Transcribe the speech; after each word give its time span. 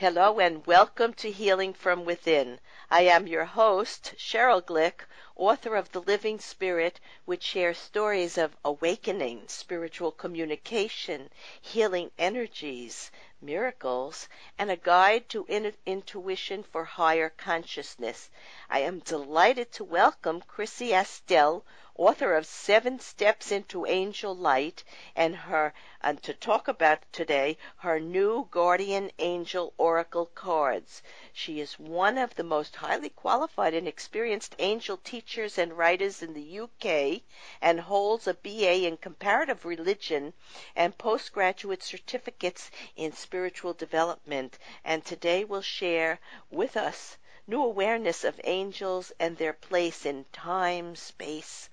Hello 0.00 0.38
and 0.38 0.64
welcome 0.64 1.12
to 1.14 1.28
Healing 1.28 1.74
from 1.74 2.04
Within. 2.04 2.60
I 2.88 3.00
am 3.00 3.26
your 3.26 3.46
host, 3.46 4.14
Sheryl 4.16 4.62
Glick, 4.62 5.00
author 5.34 5.74
of 5.74 5.90
The 5.90 6.02
Living 6.02 6.38
Spirit, 6.38 7.00
which 7.24 7.42
shares 7.42 7.78
stories 7.78 8.38
of 8.38 8.56
awakening, 8.64 9.48
spiritual 9.48 10.12
communication, 10.12 11.30
healing 11.60 12.12
energies, 12.16 13.10
miracles, 13.42 14.28
and 14.56 14.70
a 14.70 14.76
guide 14.76 15.28
to 15.30 15.44
in- 15.48 15.74
intuition 15.84 16.62
for 16.62 16.84
higher 16.84 17.30
consciousness. 17.30 18.30
I 18.70 18.82
am 18.82 19.00
delighted 19.00 19.72
to 19.72 19.82
welcome 19.82 20.42
Chrissie 20.42 20.92
Astell, 20.92 21.64
author 22.00 22.36
of 22.36 22.46
Seven 22.46 23.00
Steps 23.00 23.50
into 23.50 23.84
Angel 23.84 24.32
Light, 24.32 24.84
and 25.16 25.34
her 25.34 25.74
and 26.00 26.22
to 26.22 26.32
talk 26.32 26.68
about 26.68 27.00
today 27.12 27.58
her 27.78 27.98
new 27.98 28.46
Guardian 28.52 29.10
Angel 29.18 29.74
Oracle 29.76 30.26
cards. 30.26 31.02
She 31.32 31.58
is 31.60 31.76
one 31.76 32.16
of 32.16 32.36
the 32.36 32.44
most 32.44 32.76
highly 32.76 33.08
qualified 33.08 33.74
and 33.74 33.88
experienced 33.88 34.54
angel 34.60 34.96
teachers 34.98 35.58
and 35.58 35.76
writers 35.76 36.22
in 36.22 36.34
the 36.34 36.60
UK 36.60 37.22
and 37.60 37.80
holds 37.80 38.28
a 38.28 38.34
BA 38.34 38.86
in 38.86 38.96
comparative 38.96 39.64
religion 39.64 40.34
and 40.76 40.96
postgraduate 40.96 41.82
certificates 41.82 42.70
in 42.94 43.12
spiritual 43.12 43.72
development. 43.74 44.56
And 44.84 45.04
today 45.04 45.44
will 45.44 45.62
share 45.62 46.20
with 46.48 46.76
us 46.76 47.16
new 47.48 47.64
awareness 47.64 48.22
of 48.22 48.40
angels 48.44 49.10
and 49.18 49.36
their 49.36 49.52
place 49.52 50.06
in 50.06 50.26
time, 50.32 50.94
space, 50.94 51.68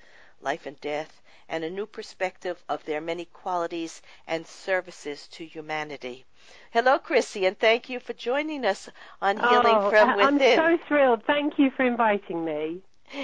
life 0.45 0.65
and 0.67 0.79
death, 0.79 1.21
and 1.49 1.63
a 1.63 1.69
new 1.69 1.85
perspective 1.85 2.63
of 2.69 2.85
their 2.85 3.01
many 3.01 3.25
qualities 3.25 4.01
and 4.27 4.45
services 4.45 5.27
to 5.27 5.45
humanity. 5.45 6.23
Hello, 6.71 6.99
Chrissie, 6.99 7.45
and 7.47 7.57
thank 7.57 7.89
you 7.89 7.99
for 7.99 8.13
joining 8.13 8.63
us 8.63 8.87
on 9.21 9.37
Healing 9.37 9.75
oh, 9.75 9.89
from 9.89 10.15
Within. 10.15 10.59
I'm 10.59 10.77
so 10.79 10.85
thrilled. 10.87 11.23
Thank 11.25 11.57
you 11.57 11.71
for 11.71 11.83
inviting 11.83 12.45
me. 12.45 12.81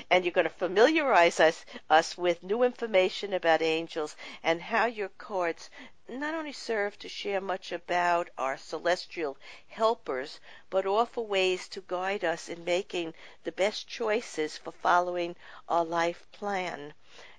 And 0.10 0.24
you're 0.24 0.32
going 0.32 0.46
to 0.46 0.50
familiarize 0.50 1.40
us, 1.40 1.66
us 1.90 2.18
with 2.18 2.44
new 2.44 2.62
information 2.62 3.34
about 3.34 3.62
angels 3.62 4.16
and 4.44 4.62
how 4.62 4.86
your 4.86 5.10
cards 5.10 5.70
not 6.08 6.36
only 6.36 6.52
serve 6.52 7.00
to 7.00 7.10
share 7.10 7.42
much 7.42 7.72
about 7.72 8.30
our 8.38 8.58
celestial 8.58 9.38
helpers, 9.68 10.40
but 10.70 10.86
offer 10.86 11.22
ways 11.22 11.68
to 11.70 11.82
guide 11.82 12.24
us 12.24 12.48
in 12.48 12.64
making 12.64 13.14
the 13.44 13.52
best 13.52 13.88
choices 13.88 14.58
for 14.58 14.72
following 14.72 15.36
our 15.68 15.86
life 15.86 16.28
plan 16.32 16.94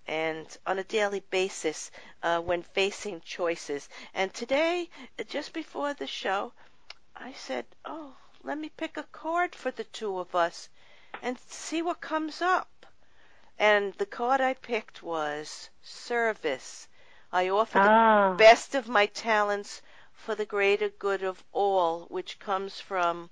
and 0.07 0.59
on 0.67 0.79
a 0.79 0.85
daily 0.85 1.21
basis 1.21 1.91
uh, 2.23 2.41
when 2.41 2.63
facing 2.63 3.21
choices. 3.21 3.89
And 4.15 4.35
today, 4.35 4.91
just 5.29 5.53
before 5.53 5.95
the 5.95 6.09
show, 6.09 6.53
I 7.15 7.35
said, 7.35 7.67
Oh, 7.85 8.17
let 8.43 8.59
me 8.59 8.69
pick 8.71 8.97
a 8.97 9.05
card 9.05 9.55
for 9.55 9.71
the 9.71 9.85
two 9.85 10.19
of 10.19 10.35
us 10.35 10.69
and 11.21 11.39
see 11.49 11.83
what 11.83 12.01
comes 12.01 12.41
up. 12.41 12.87
And 13.59 13.93
the 13.95 14.07
card 14.07 14.41
I 14.41 14.55
picked 14.55 15.03
was 15.03 15.69
service. 15.83 16.89
I 17.33 17.49
offer 17.49 17.79
ah. 17.79 18.31
the 18.31 18.37
best 18.37 18.75
of 18.75 18.89
my 18.89 19.07
talents 19.07 19.83
for 20.13 20.35
the 20.35 20.47
greater 20.47 20.89
good 20.89 21.23
of 21.23 21.43
all, 21.53 22.07
which 22.07 22.39
comes 22.39 22.81
from 22.81 23.31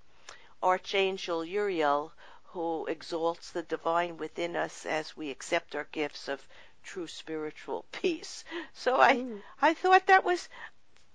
Archangel 0.62 1.44
Uriel, 1.44 2.12
who 2.44 2.84
exalts 2.86 3.50
the 3.50 3.62
divine 3.62 4.16
within 4.16 4.56
us 4.56 4.84
as 4.84 5.16
we 5.16 5.30
accept 5.30 5.74
our 5.74 5.84
gifts 5.84 6.28
of 6.28 6.46
true 6.82 7.06
spiritual 7.06 7.84
peace. 7.92 8.44
So 8.72 9.00
I 9.00 9.16
mm. 9.16 9.42
I 9.62 9.74
thought 9.74 10.06
that 10.06 10.24
was 10.24 10.48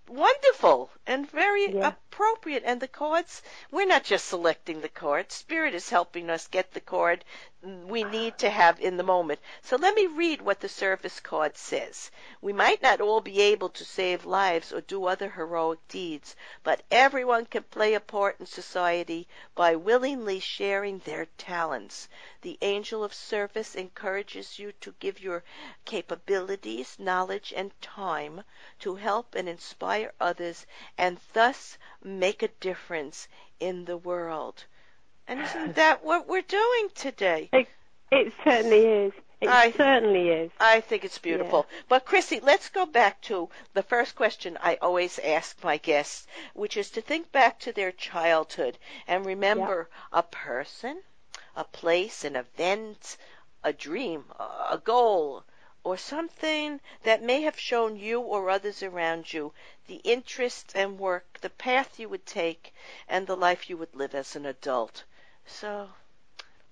wonderful 0.08 0.92
and 1.06 1.30
very 1.30 1.74
yeah. 1.74 1.94
Appropriate. 2.16 2.64
And 2.66 2.80
the 2.80 2.88
cards, 2.88 3.42
we're 3.72 3.86
not 3.86 4.06
just 4.06 4.30
selecting 4.30 4.80
the 4.80 4.88
cards. 4.88 5.36
Spirit 5.36 5.76
is 5.76 5.90
helping 5.90 6.30
us 6.30 6.48
get 6.48 6.72
the 6.72 6.80
card 6.80 7.26
we 7.62 8.04
need 8.04 8.38
to 8.38 8.50
have 8.50 8.80
in 8.80 8.96
the 8.96 9.04
moment. 9.04 9.40
So 9.64 9.76
let 9.76 9.96
me 9.96 10.06
read 10.06 10.42
what 10.42 10.60
the 10.60 10.70
service 10.70 11.20
card 11.20 11.58
says. 11.58 12.12
We 12.40 12.54
might 12.54 12.82
not 12.82 13.02
all 13.02 13.22
be 13.22 13.42
able 13.42 13.70
to 13.70 13.84
save 13.84 14.24
lives 14.24 14.72
or 14.72 14.82
do 14.82 15.06
other 15.06 15.32
heroic 15.32 15.80
deeds, 15.88 16.36
but 16.64 16.84
everyone 16.92 17.48
can 17.48 17.64
play 17.64 17.96
a 17.96 18.00
part 18.00 18.40
in 18.40 18.46
society 18.46 19.28
by 19.56 19.76
willingly 19.76 20.40
sharing 20.40 21.00
their 21.00 21.26
talents. 21.38 22.08
The 22.42 22.60
angel 22.62 23.04
of 23.04 23.14
service 23.14 23.74
encourages 23.74 24.60
you 24.60 24.72
to 24.82 24.94
give 25.00 25.20
your 25.20 25.44
capabilities, 25.86 26.96
knowledge, 27.00 27.52
and 27.56 27.72
time 27.82 28.44
to 28.80 28.96
help 28.96 29.34
and 29.34 29.50
inspire 29.50 30.14
others 30.22 30.68
and 30.98 31.20
thus 31.34 31.80
make 32.06 32.44
a 32.44 32.48
difference 32.48 33.28
in 33.60 33.86
the 33.86 33.98
world. 33.98 34.64
And 35.28 35.42
isn't 35.46 35.76
that 35.76 36.04
what 36.04 36.28
we're 36.28 36.42
doing 36.42 36.90
today? 36.94 37.50
It, 37.52 37.68
it 38.12 38.34
certainly 38.44 38.86
is. 38.86 39.14
It 39.42 39.50
I, 39.50 39.72
certainly 39.72 40.30
is. 40.30 40.52
I 40.60 40.80
think 40.80 41.04
it's 41.04 41.18
beautiful. 41.18 41.66
Yeah. 41.70 41.78
But 41.90 42.06
Chrissie, 42.06 42.40
let's 42.40 42.70
go 42.70 42.86
back 42.86 43.22
to 43.24 43.50
the 43.74 43.84
first 43.84 44.16
question 44.16 44.58
I 44.62 44.76
always 44.82 45.20
ask 45.20 45.62
my 45.64 45.78
guests, 45.78 46.26
which 46.54 46.78
is 46.78 46.90
to 46.92 47.02
think 47.02 47.32
back 47.32 47.60
to 47.60 47.74
their 47.74 47.92
childhood 47.92 48.78
and 49.08 49.26
remember 49.26 49.90
yeah. 49.92 50.20
a 50.20 50.24
person, 50.24 51.02
a 51.56 51.66
place, 51.66 52.24
an 52.24 52.38
event, 52.38 53.18
a 53.64 53.74
dream, 53.74 54.26
a 54.40 54.80
goal, 54.82 55.44
or 55.86 55.96
something 55.96 56.82
that 57.04 57.22
may 57.22 57.42
have 57.44 57.60
shown 57.60 57.96
you 57.96 58.20
or 58.20 58.50
others 58.50 58.82
around 58.82 59.32
you 59.32 59.54
the 59.88 60.02
interests 60.04 60.74
and 60.74 60.98
work, 60.98 61.38
the 61.42 61.50
path 61.50 62.00
you 62.00 62.10
would 62.10 62.26
take, 62.26 62.74
and 63.08 63.28
the 63.28 63.38
life 63.38 63.70
you 63.70 63.78
would 63.78 63.96
live 63.96 64.16
as 64.16 64.36
an 64.36 64.48
adult. 64.48 65.04
So 65.46 65.88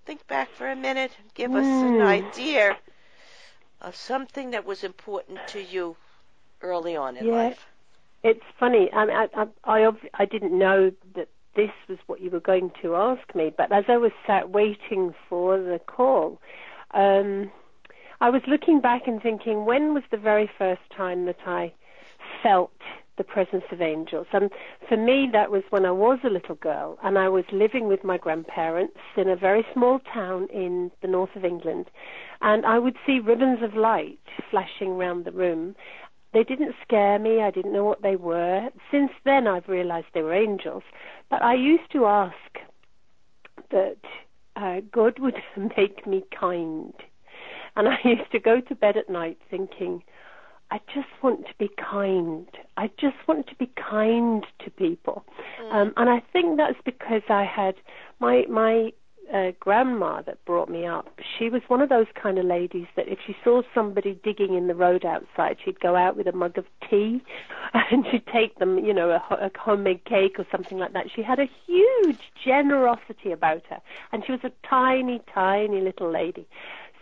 think 0.04 0.26
back 0.28 0.50
for 0.50 0.68
a 0.68 0.76
minute, 0.76 1.12
and 1.22 1.32
give 1.36 1.52
mm. 1.52 1.60
us 1.60 1.66
an 1.66 2.00
hmm. 2.00 2.02
idea 2.02 2.78
of 3.82 3.96
something 3.96 4.50
that 4.50 4.66
was 4.66 4.84
important 4.84 5.40
to 5.48 5.62
you 5.62 5.96
early 6.62 6.96
on 6.96 7.16
in 7.16 7.28
yeah. 7.28 7.34
life. 7.34 7.68
It's 8.24 8.44
funny. 8.60 8.92
I, 8.92 9.06
mean, 9.06 9.16
I, 9.16 9.28
I, 9.64 9.86
I, 9.86 9.92
I 10.16 10.26
didn't 10.26 10.58
know 10.58 10.92
that 11.14 11.28
this 11.56 11.72
was 11.88 12.00
what 12.08 12.20
you 12.20 12.32
were 12.32 12.40
going 12.40 12.72
to 12.82 12.96
ask 12.96 13.36
me, 13.36 13.54
but 13.56 13.72
as 13.72 13.86
I 13.88 13.98
was 13.98 14.12
sat 14.26 14.50
waiting 14.50 15.14
for 15.30 15.60
the 15.60 15.80
call, 15.86 16.42
um, 16.96 17.52
I 18.24 18.30
was 18.30 18.42
looking 18.48 18.80
back 18.80 19.02
and 19.06 19.22
thinking, 19.22 19.66
when 19.66 19.94
was 19.94 20.04
the 20.10 20.16
very 20.16 20.50
first 20.58 20.80
time 20.96 21.26
that 21.26 21.46
I 21.46 21.74
felt 22.42 22.72
the 23.18 23.24
presence 23.26 23.66
of 23.70 23.82
angels. 23.82 24.28
And 24.32 24.50
for 24.88 24.96
me, 24.96 25.28
that 25.34 25.52
was 25.52 25.62
when 25.72 25.86
I 25.86 25.92
was 25.92 26.20
a 26.24 26.30
little 26.30 26.56
girl 26.56 26.98
and 27.04 27.18
I 27.18 27.28
was 27.28 27.44
living 27.52 27.90
with 27.90 28.02
my 28.06 28.18
grandparents 28.18 28.98
in 29.18 29.28
a 29.28 29.36
very 29.36 29.66
small 29.74 30.00
town 30.14 30.48
in 30.54 30.90
the 31.02 31.10
north 31.10 31.36
of 31.36 31.44
England. 31.44 31.92
And 32.40 32.66
I 32.66 32.80
would 32.80 32.96
see 33.06 33.20
ribbons 33.20 33.62
of 33.62 33.76
light 33.76 34.20
flashing 34.50 34.92
around 34.92 35.26
the 35.26 35.34
room. 35.34 35.76
They 36.34 36.46
didn't 36.46 36.76
scare 36.82 37.20
me. 37.20 37.42
I 37.42 37.52
didn't 37.52 37.74
know 37.74 37.84
what 37.84 38.04
they 38.04 38.16
were. 38.16 38.70
Since 38.90 39.12
then, 39.26 39.48
I've 39.48 39.68
realized 39.68 40.08
they 40.14 40.22
were 40.22 40.34
angels. 40.34 40.84
But 41.30 41.42
I 41.42 41.56
used 41.56 41.92
to 41.92 42.06
ask 42.06 42.34
that 43.70 43.98
uh, 44.56 44.80
God 44.94 45.20
would 45.20 45.36
make 45.78 46.08
me 46.08 46.24
kind. 46.40 46.94
And 47.76 47.88
I 47.90 47.98
used 48.04 48.32
to 48.32 48.40
go 48.40 48.62
to 48.62 48.76
bed 48.76 48.98
at 48.98 49.10
night 49.10 49.38
thinking, 49.50 50.04
I 50.72 50.80
just 50.94 51.08
want 51.22 51.46
to 51.48 51.54
be 51.60 51.70
kind. 51.78 52.48
I 52.78 52.88
just 53.00 53.18
want 53.28 53.48
to 53.48 53.56
be 53.56 53.70
kind 53.90 54.44
to 54.64 54.72
people, 54.72 55.24
mm. 55.62 55.72
um, 55.72 55.94
and 55.98 56.10
I 56.10 56.20
think 56.34 56.58
that's 56.58 56.80
because 56.84 57.22
I 57.30 57.44
had 57.44 57.76
my 58.20 58.46
my 58.50 58.92
uh, 59.32 59.52
grandma 59.60 60.22
that 60.24 60.44
brought 60.46 60.70
me 60.70 60.86
up. 60.86 61.20
She 61.38 61.50
was 61.50 61.62
one 61.68 61.82
of 61.82 61.90
those 61.90 62.08
kind 62.22 62.38
of 62.38 62.46
ladies 62.46 62.88
that 62.96 63.08
if 63.08 63.20
she 63.26 63.36
saw 63.44 63.62
somebody 63.74 64.20
digging 64.24 64.56
in 64.56 64.68
the 64.68 64.76
road 64.76 65.06
outside, 65.06 65.58
she'd 65.64 65.80
go 65.80 65.96
out 65.96 66.18
with 66.18 66.28
a 66.28 66.32
mug 66.32 66.58
of 66.58 66.66
tea, 66.90 67.22
and 67.74 68.06
she'd 68.12 68.26
take 68.28 68.58
them, 68.60 68.80
you 68.80 68.94
know, 68.94 69.12
a, 69.12 69.36
a 69.36 69.52
homemade 69.58 70.04
cake 70.06 70.40
or 70.40 70.46
something 70.52 70.78
like 70.78 70.94
that. 70.94 71.06
She 71.16 71.24
had 71.24 71.40
a 71.40 71.50
huge 71.66 72.20
generosity 72.44 73.32
about 73.32 73.64
her, 73.70 73.80
and 74.12 74.24
she 74.26 74.32
was 74.32 74.42
a 74.44 74.52
tiny, 74.68 75.22
tiny 75.34 75.82
little 75.82 76.12
lady. 76.12 76.48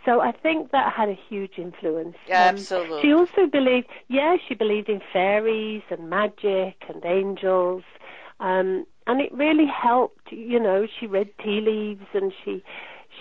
So 0.04 0.20
I 0.20 0.32
think 0.32 0.72
that 0.72 0.92
had 0.92 1.08
a 1.08 1.18
huge 1.28 1.58
influence. 1.58 2.16
Yeah, 2.26 2.48
um, 2.48 2.56
absolutely. 2.56 3.02
She 3.02 3.12
also 3.12 3.46
believed, 3.46 3.88
yeah, 4.08 4.36
she 4.48 4.54
believed 4.54 4.88
in 4.88 5.00
fairies 5.12 5.82
and 5.90 6.10
magic 6.10 6.82
and 6.88 7.04
angels. 7.04 7.84
Um, 8.40 8.86
and 9.06 9.20
it 9.20 9.32
really 9.32 9.66
helped, 9.66 10.32
you 10.32 10.58
know, 10.58 10.86
she 10.98 11.06
read 11.06 11.30
tea 11.38 11.60
leaves 11.60 12.06
and 12.14 12.32
she 12.44 12.62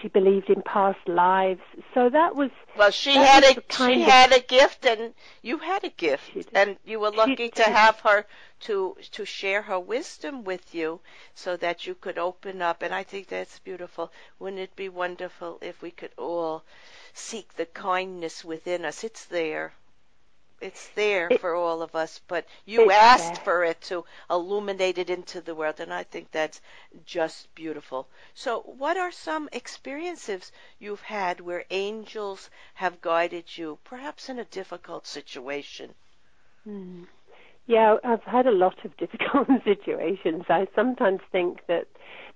she 0.01 0.07
believed 0.07 0.49
in 0.49 0.61
past 0.61 0.99
lives. 1.07 1.61
So 1.93 2.09
that 2.09 2.35
was 2.35 2.49
well. 2.77 2.91
She 2.91 3.13
had 3.13 3.43
a 3.43 3.61
she 3.75 4.01
had 4.01 4.31
a 4.31 4.39
gift, 4.39 4.85
and 4.85 5.13
you 5.41 5.57
had 5.57 5.83
a 5.83 5.89
gift, 5.89 6.31
and 6.53 6.77
you 6.85 6.99
were 6.99 7.11
lucky 7.11 7.49
to 7.49 7.63
have 7.63 7.99
her 7.99 8.25
to 8.61 8.97
to 9.11 9.25
share 9.25 9.61
her 9.63 9.79
wisdom 9.79 10.43
with 10.43 10.73
you, 10.73 10.99
so 11.35 11.57
that 11.57 11.85
you 11.87 11.95
could 11.95 12.17
open 12.17 12.61
up. 12.61 12.81
And 12.81 12.93
I 12.93 13.03
think 13.03 13.27
that's 13.27 13.59
beautiful. 13.59 14.11
Wouldn't 14.39 14.61
it 14.61 14.75
be 14.75 14.89
wonderful 14.89 15.57
if 15.61 15.81
we 15.81 15.91
could 15.91 16.11
all 16.17 16.63
seek 17.13 17.55
the 17.55 17.65
kindness 17.65 18.43
within 18.45 18.85
us? 18.85 19.03
It's 19.03 19.25
there. 19.25 19.73
It's 20.61 20.89
there 20.89 21.29
It- 21.31 21.39
for 21.39 21.55
all 21.55 21.81
of 21.81 21.95
us, 21.95 22.21
but 22.27 22.45
you 22.65 22.91
asked 22.91 23.33
there. 23.33 23.43
for 23.43 23.63
it 23.63 23.81
to 23.81 24.05
illuminate 24.29 24.99
it 24.99 25.09
into 25.09 25.41
the 25.41 25.55
world, 25.55 25.79
and 25.79 25.91
I 25.91 26.03
think 26.03 26.29
that's 26.29 26.61
just 27.03 27.53
beautiful. 27.55 28.07
So, 28.35 28.59
what 28.61 28.95
are 28.95 29.11
some 29.11 29.49
experiences 29.51 30.51
you've 30.77 31.01
had 31.01 31.39
where 31.39 31.65
angels 31.71 32.51
have 32.75 33.01
guided 33.01 33.57
you, 33.57 33.79
perhaps 33.83 34.29
in 34.29 34.37
a 34.37 34.45
difficult 34.45 35.07
situation? 35.07 35.95
Hmm. 36.63 37.05
Yeah, 37.67 37.97
I've 38.03 38.23
had 38.23 38.47
a 38.47 38.51
lot 38.51 38.83
of 38.85 38.95
difficult 39.03 39.47
situations. 39.63 40.43
I 40.49 40.67
sometimes 40.75 41.19
think 41.31 41.59
that 41.67 41.87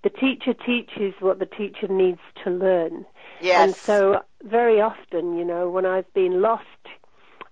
the 0.03 0.09
teacher 0.09 0.53
teaches 0.53 1.13
what 1.19 1.39
the 1.39 1.45
teacher 1.45 1.87
needs 1.87 2.21
to 2.43 2.51
learn. 2.51 3.05
Yes. 3.41 3.59
And 3.59 3.75
so 3.75 4.21
very 4.43 4.79
often, 4.79 5.37
you 5.37 5.45
know, 5.45 5.69
when 5.69 5.85
I've 5.85 6.11
been 6.13 6.41
lost, 6.41 6.63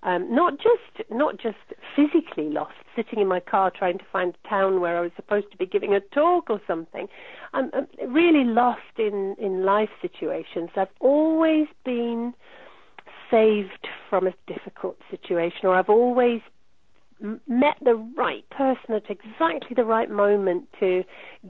um, 0.04 0.34
not 0.34 0.58
just 0.58 1.10
not 1.10 1.38
just 1.38 1.58
physically 1.96 2.50
lost, 2.50 2.76
sitting 2.96 3.20
in 3.20 3.28
my 3.28 3.40
car 3.40 3.72
trying 3.72 3.98
to 3.98 4.06
find 4.12 4.36
a 4.44 4.48
town 4.50 4.82
where 4.82 4.98
I 4.98 5.02
was 5.02 5.12
supposed 5.16 5.50
to 5.52 5.58
be 5.58 5.66
giving 5.66 5.94
a 5.94 6.02
talk 6.02 6.50
or 6.50 6.62
something, 6.68 7.08
I'm, 7.54 7.72
I'm 7.74 8.14
really 8.14 8.44
lost 8.44 8.82
in 8.98 9.36
in 9.40 9.64
life 9.64 9.90
situations. 10.02 10.70
I've 10.76 10.90
always 11.00 11.68
been 11.86 12.34
saved 13.32 13.88
from 14.10 14.28
a 14.28 14.34
difficult 14.46 14.98
situation, 15.10 15.66
or 15.66 15.76
I've 15.76 15.90
always 15.90 16.42
met 17.48 17.78
the 17.84 17.96
right 18.18 18.48
person 18.50 18.96
at 18.96 19.10
exactly 19.10 19.74
the 19.76 19.86
right 19.86 20.10
moment 20.10 20.68
to 20.80 21.04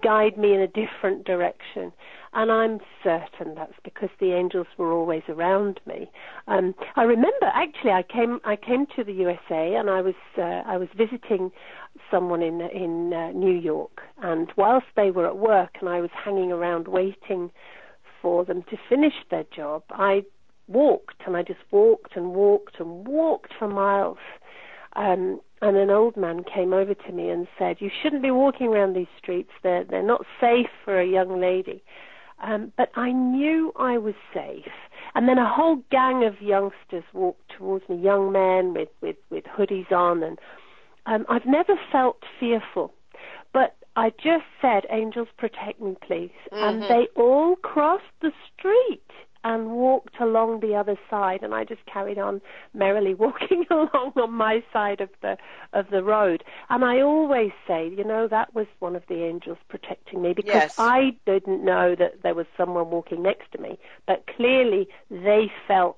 guide 0.03 0.37
me 0.37 0.53
in 0.53 0.61
a 0.61 0.67
different 0.67 1.25
direction. 1.25 1.91
And 2.33 2.51
I'm 2.51 2.79
certain 3.03 3.55
that's 3.55 3.73
because 3.83 4.09
the 4.19 4.33
angels 4.33 4.67
were 4.77 4.91
always 4.91 5.23
around 5.27 5.79
me. 5.85 6.11
Um, 6.47 6.75
I 6.95 7.03
remember 7.03 7.45
actually 7.53 7.91
I 7.91 8.03
came 8.03 8.39
I 8.43 8.55
came 8.55 8.85
to 8.95 9.03
the 9.03 9.13
USA 9.13 9.75
and 9.75 9.89
I 9.89 10.01
was 10.01 10.15
uh, 10.37 10.61
I 10.65 10.77
was 10.77 10.89
visiting 10.95 11.51
someone 12.11 12.41
in 12.41 12.61
in 12.61 13.13
uh, 13.13 13.31
New 13.31 13.53
York 13.53 14.01
and 14.21 14.51
whilst 14.55 14.87
they 14.95 15.11
were 15.11 15.27
at 15.27 15.37
work 15.37 15.77
and 15.79 15.89
I 15.89 16.01
was 16.01 16.11
hanging 16.13 16.51
around 16.51 16.87
waiting 16.87 17.51
for 18.21 18.45
them 18.45 18.63
to 18.69 18.77
finish 18.89 19.13
their 19.29 19.45
job, 19.55 19.83
I 19.89 20.23
walked 20.67 21.21
and 21.25 21.35
I 21.35 21.43
just 21.43 21.59
walked 21.71 22.15
and 22.15 22.33
walked 22.33 22.79
and 22.79 23.07
walked 23.07 23.53
for 23.59 23.67
miles. 23.67 24.17
Um, 24.95 25.41
and 25.61 25.77
an 25.77 25.89
old 25.89 26.17
man 26.17 26.43
came 26.43 26.73
over 26.73 26.93
to 26.93 27.11
me 27.11 27.29
and 27.29 27.47
said, 27.57 27.77
"You 27.79 27.89
shouldn't 27.89 28.21
be 28.21 28.31
walking 28.31 28.67
around 28.67 28.93
these 28.93 29.07
streets. 29.17 29.51
They're 29.61 29.83
they're 29.83 30.03
not 30.03 30.25
safe 30.39 30.69
for 30.83 30.99
a 30.99 31.05
young 31.05 31.39
lady." 31.39 31.83
Um, 32.41 32.73
but 32.77 32.91
I 32.95 33.11
knew 33.11 33.71
I 33.77 33.97
was 33.97 34.15
safe. 34.33 34.73
And 35.15 35.29
then 35.29 35.37
a 35.37 35.47
whole 35.47 35.77
gang 35.89 36.25
of 36.25 36.41
youngsters 36.41 37.05
walked 37.13 37.49
towards 37.57 37.87
me, 37.87 37.95
young 37.95 38.31
men 38.31 38.73
with 38.73 38.89
with 39.01 39.15
with 39.29 39.45
hoodies 39.45 39.91
on, 39.91 40.23
and 40.23 40.39
um, 41.05 41.25
I've 41.29 41.45
never 41.45 41.79
felt 41.91 42.23
fearful. 42.39 42.93
But 43.53 43.75
I 43.95 44.09
just 44.09 44.45
said, 44.61 44.85
"Angels, 44.89 45.29
protect 45.37 45.79
me, 45.79 45.95
please," 46.01 46.31
and 46.51 46.83
Mhm. 46.83 46.87
they 46.87 47.07
all 47.15 47.55
crossed 47.55 48.19
the 48.19 48.33
street 48.51 49.09
and 49.43 49.71
walked 49.71 50.19
along 50.19 50.59
the 50.59 50.75
other 50.75 50.97
side 51.09 51.41
and 51.43 51.53
I 51.53 51.63
just 51.63 51.85
carried 51.85 52.17
on 52.17 52.41
merrily 52.73 53.13
walking 53.25 53.65
along 53.69 54.13
on 54.15 54.31
my 54.33 54.63
side 54.71 55.01
of 55.01 55.09
the 55.21 55.37
of 55.73 55.89
the 55.89 56.03
road. 56.03 56.43
And 56.69 56.83
I 56.85 57.01
always 57.01 57.51
say 57.67 57.87
you 57.89 58.03
know 58.03 58.27
that 58.27 58.53
was 58.55 58.67
one 58.79 58.95
of 58.95 59.03
the 59.07 59.23
angels 59.23 59.57
protecting 59.69 60.21
me 60.21 60.33
because 60.33 60.53
Yes. 60.53 60.75
I 60.77 61.15
didn't 61.25 61.63
know 61.63 61.95
that 61.95 62.21
there 62.23 62.35
was 62.35 62.45
someone 62.57 62.89
walking 62.89 63.21
next 63.23 63.51
to 63.53 63.59
me 63.59 63.79
but 64.07 64.25
clearly 64.35 64.87
they 65.09 65.51
felt 65.67 65.97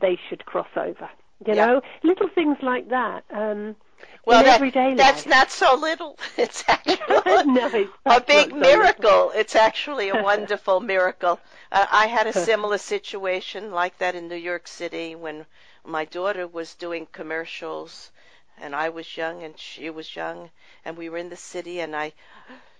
they 0.00 0.18
should 0.28 0.44
cross 0.46 0.68
over 0.76 1.08
you 1.46 1.54
know? 1.54 1.80
Little 2.02 2.28
things 2.34 2.58
like 2.62 2.88
that. 2.90 3.24
Um 3.30 3.76
Well, 4.24 4.42
that- 4.44 4.96
that's 4.96 5.26
not 5.26 5.50
so 5.50 5.74
little. 5.74 6.18
It's 6.36 6.64
actually 6.68 7.44
no, 7.46 7.88
a 8.06 8.20
big 8.20 8.50
so 8.50 8.56
miracle. 8.56 9.30
It's 9.34 9.56
actually 9.56 10.08
a 10.10 10.22
wonderful 10.30 10.80
miracle. 10.80 11.40
Uh, 11.72 11.86
I 11.90 12.06
had 12.06 12.26
a 12.26 12.32
similar 12.32 12.78
situation 12.78 13.72
like 13.72 13.98
that 13.98 14.14
in 14.14 14.28
New 14.28 14.36
York 14.36 14.68
City 14.68 15.14
when 15.14 15.46
my 15.84 16.04
daughter 16.04 16.46
was 16.46 16.74
doing 16.74 17.06
commercials, 17.12 18.10
and 18.58 18.74
I 18.76 18.88
was 18.90 19.16
young 19.16 19.42
and 19.42 19.58
she 19.58 19.90
was 19.90 20.14
young, 20.16 20.50
and 20.84 20.96
we 20.96 21.08
were 21.08 21.18
in 21.18 21.30
the 21.30 21.36
city, 21.36 21.80
and 21.80 21.96
I 21.96 22.12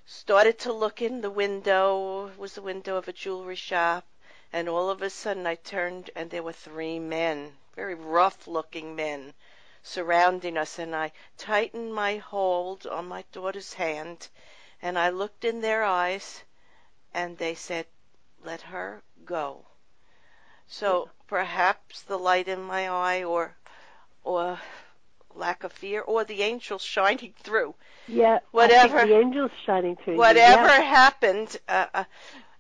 started 0.07 0.59
to 0.61 0.73
look 0.73 1.01
in 1.03 1.21
the 1.21 1.31
window. 1.31 2.27
It 2.29 2.39
was 2.39 2.55
the 2.55 2.63
window 2.63 2.97
of 2.97 3.09
a 3.09 3.13
jewelry 3.13 3.57
shop, 3.57 4.05
and 4.53 4.69
all 4.69 4.91
of 4.91 5.03
a 5.03 5.11
sudden 5.11 5.47
I 5.47 5.55
turned, 5.57 6.11
and 6.17 6.31
there 6.31 6.43
were 6.43 6.53
three 6.53 6.99
men, 6.99 7.53
very 7.77 7.95
rough-looking 7.95 8.95
men, 8.97 9.35
surrounding 9.83 10.57
us, 10.59 10.79
and 10.79 10.95
I 10.95 11.13
tightened 11.37 11.95
my 11.95 12.17
hold 12.19 12.87
on 12.87 13.09
my 13.09 13.25
daughter's 13.33 13.75
hand, 13.75 14.29
and 14.83 14.99
I 14.99 15.11
looked 15.11 15.45
in 15.45 15.61
their 15.61 15.85
eyes, 15.85 16.43
and 17.15 17.37
they 17.39 17.55
said, 17.55 17.87
Let 18.45 18.63
her 18.63 19.03
go. 19.25 19.65
So 20.69 21.11
perhaps 21.27 22.03
the 22.03 22.19
light 22.19 22.49
in 22.49 22.63
my 22.63 22.89
eye, 22.89 23.25
or, 23.25 23.57
or 24.23 24.59
lack 25.35 25.65
of 25.65 25.73
fear, 25.73 26.01
or 26.03 26.25
the 26.25 26.43
angels 26.43 26.83
shining 26.83 27.35
through, 27.43 27.75
yeah 28.07 28.37
I 28.37 28.41
Whatever- 28.53 28.99
think 28.99 29.11
the 29.11 29.19
angels 29.19 29.51
shining 29.65 29.97
through 29.97 30.17
whatever 30.19 30.67
yeah. 30.69 30.81
happened, 30.83 31.57
uh, 31.69 31.87
uh, 31.95 32.05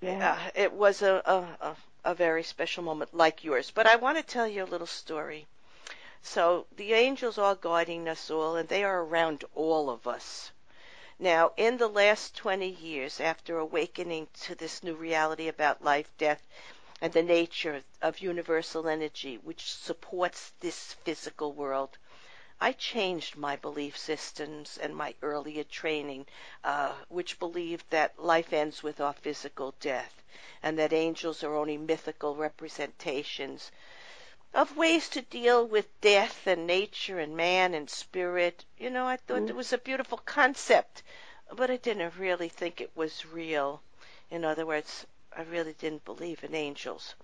Yeah. 0.00 0.32
uh, 0.46 0.50
it 0.54 0.72
was 0.72 1.02
a, 1.02 1.22
a, 1.26 1.66
a, 1.68 1.76
a 2.04 2.14
very 2.14 2.42
special 2.42 2.82
moment 2.82 3.12
like 3.14 3.44
yours. 3.44 3.70
But 3.70 3.86
I 3.86 3.96
want 3.96 4.16
to 4.18 4.22
tell 4.22 4.46
you 4.48 4.64
a 4.64 4.72
little 4.72 4.86
story. 4.86 5.46
So 6.22 6.66
the 6.70 6.92
angels 6.92 7.38
are 7.38 7.54
guiding 7.54 8.06
us 8.06 8.30
all, 8.30 8.54
and 8.54 8.68
they 8.68 8.84
are 8.84 9.00
around 9.02 9.42
all 9.54 9.88
of 9.88 10.06
us. 10.06 10.52
Now, 11.18 11.52
in 11.56 11.78
the 11.78 11.88
last 11.88 12.36
20 12.36 12.68
years, 12.68 13.20
after 13.20 13.58
awakening 13.58 14.28
to 14.42 14.54
this 14.54 14.82
new 14.82 14.94
reality 14.94 15.48
about 15.48 15.82
life, 15.82 16.12
death, 16.18 16.46
and 17.00 17.12
the 17.14 17.22
nature 17.22 17.82
of 18.02 18.20
universal 18.20 18.86
energy, 18.86 19.38
which 19.38 19.72
supports 19.72 20.52
this 20.60 20.92
physical 20.92 21.52
world, 21.52 21.96
I 22.60 22.72
changed 22.72 23.36
my 23.36 23.56
belief 23.56 23.96
systems 23.96 24.76
and 24.76 24.94
my 24.94 25.14
earlier 25.22 25.64
training, 25.64 26.26
uh, 26.62 26.92
which 27.08 27.38
believed 27.38 27.88
that 27.88 28.18
life 28.18 28.52
ends 28.52 28.82
with 28.82 29.00
our 29.00 29.14
physical 29.14 29.74
death, 29.80 30.22
and 30.62 30.78
that 30.78 30.92
angels 30.92 31.42
are 31.42 31.56
only 31.56 31.78
mythical 31.78 32.36
representations 32.36 33.70
of 34.52 34.76
ways 34.76 35.08
to 35.10 35.22
deal 35.22 35.66
with 35.66 36.00
death 36.00 36.46
and 36.46 36.66
nature 36.66 37.18
and 37.18 37.36
man 37.36 37.74
and 37.74 37.88
spirit. 37.88 38.64
You 38.78 38.90
know, 38.90 39.06
I 39.06 39.16
thought 39.16 39.42
Mm. 39.42 39.50
it 39.50 39.54
was 39.56 39.72
a 39.72 39.78
beautiful 39.78 40.18
concept, 40.18 41.02
but 41.52 41.70
I 41.70 41.76
didn't 41.76 42.18
really 42.18 42.48
think 42.48 42.80
it 42.80 42.90
was 42.96 43.26
real. 43.26 43.82
In 44.30 44.44
other 44.44 44.66
words, 44.66 45.06
I 45.36 45.42
really 45.42 45.74
didn't 45.74 46.04
believe 46.04 46.42
in 46.42 46.54
angels. 46.54 47.14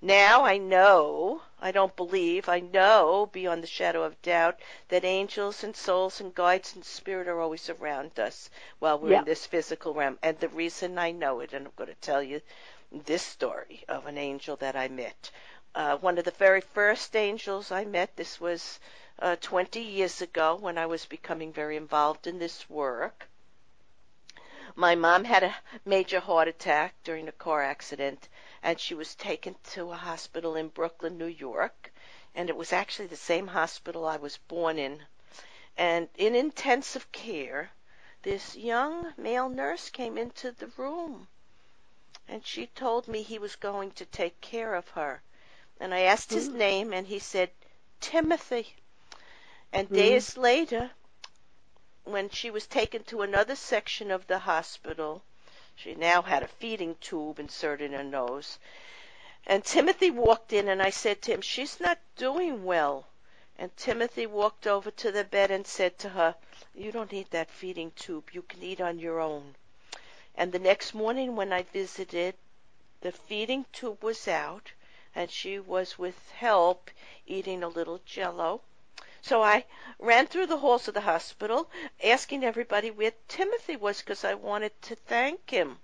Now 0.00 0.44
I 0.44 0.58
know, 0.58 1.42
I 1.60 1.72
don't 1.72 1.96
believe, 1.96 2.48
I 2.48 2.60
know 2.60 3.28
beyond 3.32 3.62
the 3.62 3.66
shadow 3.66 4.04
of 4.04 4.20
doubt 4.22 4.60
that 4.88 5.04
angels 5.04 5.64
and 5.64 5.74
souls 5.74 6.20
and 6.20 6.34
guides 6.34 6.74
and 6.74 6.84
spirit 6.84 7.26
are 7.26 7.40
always 7.40 7.68
around 7.68 8.20
us 8.20 8.48
while 8.78 8.98
we're 8.98 9.12
Yeah. 9.12 9.18
in 9.20 9.24
this 9.24 9.46
physical 9.46 9.94
realm. 9.94 10.18
And 10.22 10.38
the 10.38 10.48
reason 10.50 10.98
I 10.98 11.10
know 11.10 11.40
it, 11.40 11.52
and 11.52 11.66
I'm 11.66 11.72
going 11.76 11.88
to 11.88 11.94
tell 11.96 12.22
you 12.22 12.40
this 12.92 13.22
story 13.22 13.82
of 13.88 14.06
an 14.06 14.16
angel 14.16 14.54
that 14.56 14.76
I 14.76 14.86
met. 14.88 15.30
Uh, 15.76 15.98
one 15.98 16.16
of 16.16 16.24
the 16.24 16.30
very 16.30 16.62
first 16.62 17.14
angels 17.14 17.70
I 17.70 17.84
met, 17.84 18.16
this 18.16 18.40
was 18.40 18.80
uh, 19.18 19.36
20 19.42 19.78
years 19.78 20.22
ago 20.22 20.54
when 20.54 20.78
I 20.78 20.86
was 20.86 21.04
becoming 21.04 21.52
very 21.52 21.76
involved 21.76 22.26
in 22.26 22.38
this 22.38 22.70
work. 22.70 23.28
My 24.74 24.94
mom 24.94 25.24
had 25.24 25.42
a 25.42 25.54
major 25.84 26.18
heart 26.18 26.48
attack 26.48 26.94
during 27.04 27.28
a 27.28 27.32
car 27.32 27.62
accident, 27.62 28.26
and 28.62 28.80
she 28.80 28.94
was 28.94 29.14
taken 29.14 29.54
to 29.74 29.92
a 29.92 29.96
hospital 29.96 30.56
in 30.56 30.68
Brooklyn, 30.68 31.18
New 31.18 31.26
York. 31.26 31.92
And 32.34 32.48
it 32.48 32.56
was 32.56 32.72
actually 32.72 33.08
the 33.08 33.16
same 33.16 33.48
hospital 33.48 34.06
I 34.06 34.16
was 34.16 34.38
born 34.38 34.78
in. 34.78 35.02
And 35.76 36.08
in 36.16 36.34
intensive 36.34 37.12
care, 37.12 37.70
this 38.22 38.56
young 38.56 39.12
male 39.18 39.50
nurse 39.50 39.90
came 39.90 40.16
into 40.16 40.52
the 40.52 40.68
room. 40.78 41.28
And 42.26 42.46
she 42.46 42.68
told 42.68 43.08
me 43.08 43.20
he 43.20 43.38
was 43.38 43.56
going 43.56 43.90
to 43.92 44.06
take 44.06 44.40
care 44.40 44.74
of 44.74 44.88
her. 44.90 45.20
And 45.80 45.94
I 45.94 46.00
asked 46.00 46.32
his 46.32 46.48
Mm. 46.48 46.54
name, 46.54 46.92
and 46.92 47.06
he 47.06 47.18
said, 47.18 47.50
Timothy. 48.00 48.74
And 49.72 49.88
Mm. 49.88 49.94
days 49.94 50.36
later, 50.36 50.90
when 52.04 52.30
she 52.30 52.50
was 52.50 52.66
taken 52.66 53.02
to 53.04 53.22
another 53.22 53.56
section 53.56 54.10
of 54.10 54.26
the 54.26 54.38
hospital, 54.38 55.22
she 55.74 55.94
now 55.94 56.22
had 56.22 56.42
a 56.42 56.48
feeding 56.48 56.94
tube 56.96 57.38
inserted 57.38 57.92
in 57.92 57.98
her 57.98 58.04
nose. 58.04 58.58
And 59.46 59.64
Timothy 59.64 60.10
walked 60.10 60.52
in, 60.52 60.68
and 60.68 60.82
I 60.82 60.90
said 60.90 61.20
to 61.22 61.32
him, 61.32 61.40
She's 61.42 61.78
not 61.78 61.98
doing 62.16 62.64
well. 62.64 63.06
And 63.58 63.76
Timothy 63.76 64.26
walked 64.26 64.66
over 64.66 64.90
to 64.90 65.12
the 65.12 65.24
bed 65.24 65.50
and 65.50 65.66
said 65.66 65.98
to 65.98 66.08
her, 66.10 66.34
You 66.74 66.90
don't 66.92 67.12
need 67.12 67.30
that 67.30 67.50
feeding 67.50 67.90
tube. 67.92 68.30
You 68.32 68.42
can 68.42 68.62
eat 68.62 68.80
on 68.80 68.98
your 68.98 69.20
own. 69.20 69.54
And 70.36 70.52
the 70.52 70.58
next 70.58 70.94
morning, 70.94 71.36
when 71.36 71.52
I 71.52 71.62
visited, 71.62 72.34
the 73.00 73.12
feeding 73.12 73.66
tube 73.72 74.02
was 74.02 74.26
out, 74.28 74.72
and 75.16 75.30
she 75.30 75.58
was 75.58 75.98
with 75.98 76.30
help 76.32 76.90
eating 77.26 77.62
a 77.62 77.68
little 77.68 78.00
jello. 78.04 78.60
So 79.22 79.42
I 79.42 79.64
ran 79.98 80.26
through 80.26 80.46
the 80.46 80.58
halls 80.58 80.86
of 80.88 80.94
the 80.94 81.00
hospital 81.00 81.70
asking 82.04 82.44
everybody 82.44 82.90
where 82.90 83.12
Timothy 83.26 83.76
was 83.76 84.00
because 84.02 84.24
I 84.24 84.34
wanted 84.34 84.80
to 84.82 84.94
thank 84.94 85.48
him. 85.48 85.78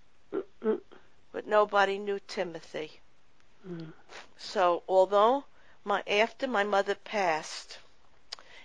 But 1.32 1.46
nobody 1.46 1.98
knew 1.98 2.20
Timothy. 2.20 3.00
So 4.36 4.82
although 4.86 5.44
my 5.82 6.02
after 6.06 6.46
my 6.46 6.62
mother 6.62 6.94
passed, 6.94 7.78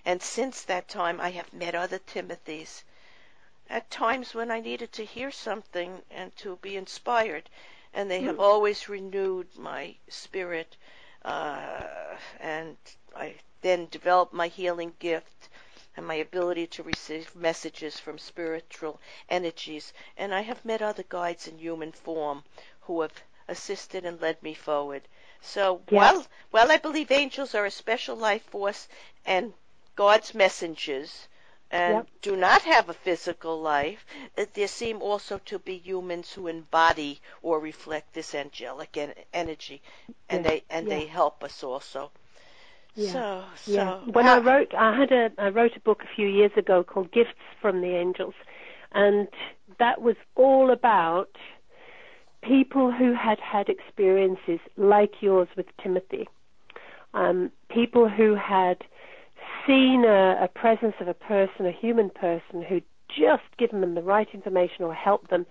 and 0.03 0.21
since 0.21 0.63
that 0.63 0.89
time 0.89 1.21
I 1.21 1.29
have 1.29 1.53
met 1.53 1.75
other 1.75 1.99
Timothys, 1.99 2.83
at 3.69 3.89
times 3.89 4.33
when 4.33 4.51
I 4.51 4.59
needed 4.59 4.91
to 4.93 5.05
hear 5.05 5.31
something 5.31 6.01
and 6.11 6.35
to 6.37 6.57
be 6.57 6.75
inspired, 6.75 7.49
and 7.97 8.11
they 8.11 8.21
have 8.21 8.35
Mm. 8.37 8.43
always 8.43 8.87
renewed 8.87 9.47
my 9.57 9.95
spirit, 10.07 10.77
uh, 11.25 11.83
and 12.39 12.77
I 13.15 13.33
then 13.61 13.87
developed 13.89 14.33
my 14.33 14.49
healing 14.49 14.93
gift 14.99 15.49
and 15.95 16.05
my 16.05 16.13
ability 16.13 16.67
to 16.67 16.83
receive 16.83 17.35
messages 17.35 17.99
from 17.99 18.19
spiritual 18.19 18.99
energies, 19.29 19.93
and 20.15 20.31
I 20.31 20.41
have 20.41 20.63
met 20.63 20.83
other 20.83 21.05
guides 21.09 21.47
in 21.47 21.57
human 21.57 21.91
form 21.91 22.43
who 22.81 23.01
have 23.01 23.23
assisted 23.47 24.05
and 24.05 24.21
led 24.21 24.43
me 24.43 24.53
forward. 24.53 25.01
So 25.41 25.81
while 25.89 26.27
while 26.51 26.71
I 26.71 26.77
believe 26.77 27.09
angels 27.09 27.55
are 27.55 27.65
a 27.65 27.71
special 27.71 28.15
life 28.15 28.43
force 28.43 28.87
and 29.25 29.53
God's 29.95 30.35
messengers 30.35 31.27
and 31.71 31.95
Yep. 31.95 32.07
do 32.21 32.35
not 32.35 32.61
have 32.63 32.89
a 32.89 32.93
physical 32.93 33.59
life, 33.61 34.05
there 34.53 34.67
seem 34.67 35.01
also 35.01 35.37
to 35.39 35.59
be 35.59 35.77
humans 35.77 36.33
who 36.33 36.47
embody 36.47 37.19
or 37.41 37.59
reflect 37.59 38.13
this 38.13 38.33
angelic 38.35 38.97
en- 38.97 39.13
energy, 39.33 39.81
and 40.29 40.43
Yeah, 40.45 40.51
they 40.51 40.63
and 40.69 40.87
they 40.87 41.05
help 41.07 41.43
us 41.43 41.63
also. 41.63 42.11
Yeah, 42.95 43.11
So 43.13 43.45
so 43.55 43.73
Yeah. 43.73 43.99
When 44.11 44.25
how- 44.25 44.35
I 44.35 44.37
wrote, 44.39 44.73
I 44.73 44.95
had 44.95 45.11
a, 45.11 45.31
I 45.37 45.49
wrote 45.49 45.75
a 45.75 45.79
book 45.81 46.03
a 46.03 46.07
few 46.15 46.27
years 46.27 46.51
ago 46.57 46.83
called 46.83 47.11
Gifts 47.11 47.39
from 47.61 47.81
the 47.81 47.95
Angels, 47.95 48.35
and 48.91 49.27
that 49.79 50.01
was 50.01 50.15
all 50.35 50.71
about 50.71 51.29
people 52.41 52.91
who 52.91 53.13
had 53.13 53.39
had 53.39 53.69
experiences 53.69 54.59
like 54.77 55.21
yours 55.21 55.47
with 55.55 55.65
Timothy. 55.81 56.27
Um, 57.13 57.51
people 57.69 58.07
who 58.09 58.35
had 58.35 58.83
seen 59.67 60.05
a, 60.05 60.43
a 60.43 60.47
presence 60.47 60.95
of 60.99 61.07
a 61.07 61.13
person, 61.13 61.65
a 61.65 61.71
human 61.71 62.09
person, 62.09 62.63
who 62.67 62.81
just 63.09 63.43
given 63.59 63.81
them 63.81 63.95
the 63.95 64.01
right 64.01 64.27
information 64.33 64.83
or 64.83 64.93
helped 64.93 65.29
them. 65.29 65.45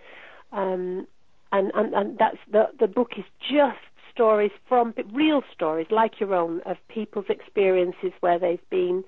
Um, 0.53 1.07
and, 1.53 1.71
and, 1.75 1.95
and 1.95 2.19
that's 2.19 2.39
the, 2.51 2.65
the 2.81 2.87
book 2.87 3.11
is 3.17 3.25
just 3.41 3.79
stories 4.13 4.51
from 4.69 4.95
real 5.13 5.43
stories 5.53 5.87
like 5.91 6.21
your 6.21 6.35
own 6.35 6.61
of 6.65 6.77
people's 6.89 7.27
experiences 7.29 8.13
where 8.21 8.39
they've 8.39 8.71
been 8.71 9.05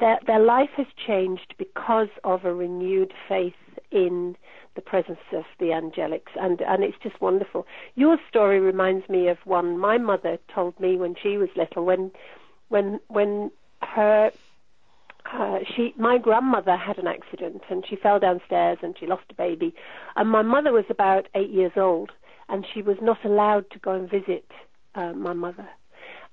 their 0.00 0.18
their 0.26 0.40
life 0.40 0.68
has 0.76 0.86
changed 1.06 1.54
because 1.56 2.08
of 2.24 2.44
a 2.44 2.52
renewed 2.52 3.12
faith 3.26 3.54
in 3.90 4.36
the 4.76 4.82
presence 4.82 5.18
of 5.32 5.44
the 5.58 5.66
angelics 5.66 6.32
and 6.36 6.60
and 6.60 6.84
it's 6.84 6.96
just 7.02 7.18
wonderful 7.22 7.66
your 7.94 8.18
story 8.28 8.60
reminds 8.60 9.08
me 9.08 9.28
of 9.28 9.38
one 9.44 9.78
my 9.78 9.96
mother 9.96 10.36
told 10.54 10.78
me 10.78 10.96
when 10.96 11.14
she 11.22 11.38
was 11.38 11.48
little 11.56 11.86
when 11.86 12.10
when 12.68 13.00
when 13.08 13.50
her 13.84 14.30
uh, 15.32 15.58
she 15.74 15.94
my 15.96 16.18
grandmother 16.18 16.76
had 16.76 16.98
an 16.98 17.06
accident 17.06 17.62
and 17.70 17.84
she 17.88 17.96
fell 17.96 18.18
downstairs 18.18 18.78
and 18.82 18.96
she 18.98 19.06
lost 19.06 19.24
a 19.30 19.34
baby. 19.34 19.74
And 20.16 20.28
my 20.28 20.42
mother 20.42 20.72
was 20.72 20.84
about 20.90 21.28
8 21.34 21.50
years 21.50 21.72
old 21.76 22.12
and 22.48 22.66
she 22.72 22.82
was 22.82 22.96
not 23.00 23.24
allowed 23.24 23.70
to 23.70 23.78
go 23.78 23.92
and 23.92 24.08
visit 24.08 24.46
uh, 24.94 25.12
my 25.12 25.32
mother 25.32 25.68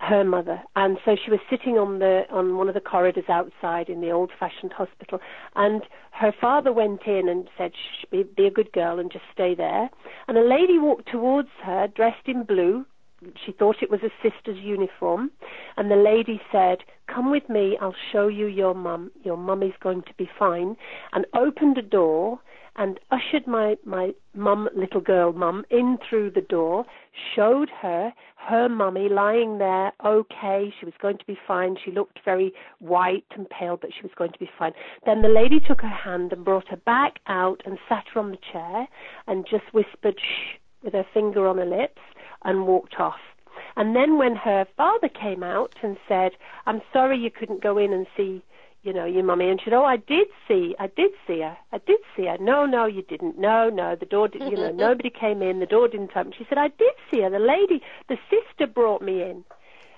her 0.01 0.23
mother. 0.23 0.61
And 0.75 0.97
so 1.05 1.15
she 1.15 1.29
was 1.29 1.39
sitting 1.49 1.77
on 1.77 1.99
the 1.99 2.23
on 2.31 2.57
one 2.57 2.67
of 2.67 2.73
the 2.73 2.81
corridors 2.81 3.29
outside 3.29 3.87
in 3.87 4.01
the 4.01 4.11
old 4.11 4.31
fashioned 4.39 4.73
hospital. 4.73 5.19
And 5.55 5.83
her 6.11 6.33
father 6.39 6.73
went 6.73 7.03
in 7.05 7.29
and 7.29 7.47
said 7.57 7.71
be, 8.09 8.23
be 8.23 8.47
a 8.47 8.51
good 8.51 8.71
girl 8.71 8.99
and 8.99 9.11
just 9.11 9.25
stay 9.31 9.55
there. 9.55 9.89
And 10.27 10.37
a 10.37 10.43
lady 10.43 10.79
walked 10.79 11.09
towards 11.09 11.49
her 11.63 11.87
dressed 11.87 12.27
in 12.27 12.43
blue 12.43 12.85
she 13.45 13.51
thought 13.51 13.77
it 13.81 13.91
was 13.91 14.01
a 14.03 14.09
sister's 14.21 14.57
uniform 14.57 15.31
and 15.77 15.89
the 15.91 15.95
lady 15.95 16.41
said 16.51 16.79
come 17.07 17.29
with 17.29 17.47
me 17.49 17.77
i'll 17.81 17.95
show 18.11 18.27
you 18.27 18.47
your 18.47 18.73
mum 18.73 19.11
your 19.23 19.37
mummy's 19.37 19.73
going 19.81 20.01
to 20.01 20.13
be 20.17 20.29
fine 20.39 20.75
and 21.13 21.25
opened 21.35 21.77
a 21.77 21.81
door 21.81 22.39
and 22.77 22.99
ushered 23.11 23.45
my 23.45 23.75
my 23.85 24.11
mum 24.33 24.69
little 24.75 25.01
girl 25.01 25.33
mum 25.33 25.65
in 25.69 25.97
through 26.07 26.31
the 26.31 26.41
door 26.41 26.85
showed 27.35 27.69
her 27.81 28.13
her 28.35 28.67
mummy 28.67 29.07
lying 29.09 29.57
there 29.57 29.91
okay 30.05 30.73
she 30.79 30.85
was 30.85 30.93
going 31.01 31.17
to 31.17 31.25
be 31.25 31.37
fine 31.47 31.75
she 31.83 31.91
looked 31.91 32.19
very 32.25 32.53
white 32.79 33.25
and 33.35 33.49
pale 33.49 33.77
but 33.77 33.91
she 33.93 34.01
was 34.01 34.11
going 34.15 34.31
to 34.31 34.39
be 34.39 34.49
fine. 34.57 34.71
Then 35.05 35.21
the 35.21 35.27
lady 35.27 35.59
took 35.59 35.81
her 35.81 35.87
hand 35.87 36.33
and 36.33 36.43
brought 36.43 36.69
her 36.69 36.77
back 36.77 37.19
out 37.27 37.61
and 37.65 37.77
sat 37.87 38.05
her 38.13 38.19
on 38.19 38.31
the 38.31 38.37
chair 38.51 38.87
and 39.27 39.45
just 39.49 39.73
whispered 39.73 40.19
shh 40.19 40.57
with 40.83 40.93
her 40.93 41.05
finger 41.13 41.47
on 41.47 41.57
her 41.57 41.65
lips 41.65 42.01
and 42.43 42.67
walked 42.67 42.95
off 42.99 43.19
and 43.75 43.95
then 43.95 44.17
when 44.17 44.35
her 44.35 44.65
father 44.77 45.09
came 45.09 45.43
out 45.43 45.75
and 45.83 45.97
said 46.07 46.31
i'm 46.65 46.81
sorry 46.93 47.17
you 47.17 47.31
couldn't 47.31 47.63
go 47.63 47.77
in 47.77 47.93
and 47.93 48.07
see 48.15 48.43
you 48.83 48.93
know, 48.93 49.05
your 49.05 49.23
mummy. 49.23 49.49
And 49.49 49.59
she 49.59 49.65
said, 49.65 49.73
oh, 49.73 49.85
I 49.85 49.97
did 49.97 50.27
see, 50.47 50.75
I 50.79 50.87
did 50.87 51.11
see 51.27 51.41
her. 51.41 51.57
I 51.71 51.77
did 51.79 51.99
see 52.15 52.25
her. 52.25 52.37
No, 52.39 52.65
no, 52.65 52.85
you 52.85 53.03
didn't. 53.03 53.37
No, 53.37 53.69
no, 53.69 53.95
the 53.95 54.05
door, 54.05 54.27
did, 54.27 54.41
you 54.43 54.57
know, 54.57 54.71
nobody 54.75 55.09
came 55.09 55.41
in. 55.41 55.59
The 55.59 55.65
door 55.65 55.87
didn't 55.87 56.11
open. 56.15 56.33
She 56.37 56.45
said, 56.49 56.57
I 56.57 56.69
did 56.69 56.93
see 57.11 57.21
her. 57.21 57.29
The 57.29 57.39
lady, 57.39 57.81
the 58.09 58.17
sister 58.29 58.71
brought 58.71 59.01
me 59.01 59.21
in. 59.21 59.43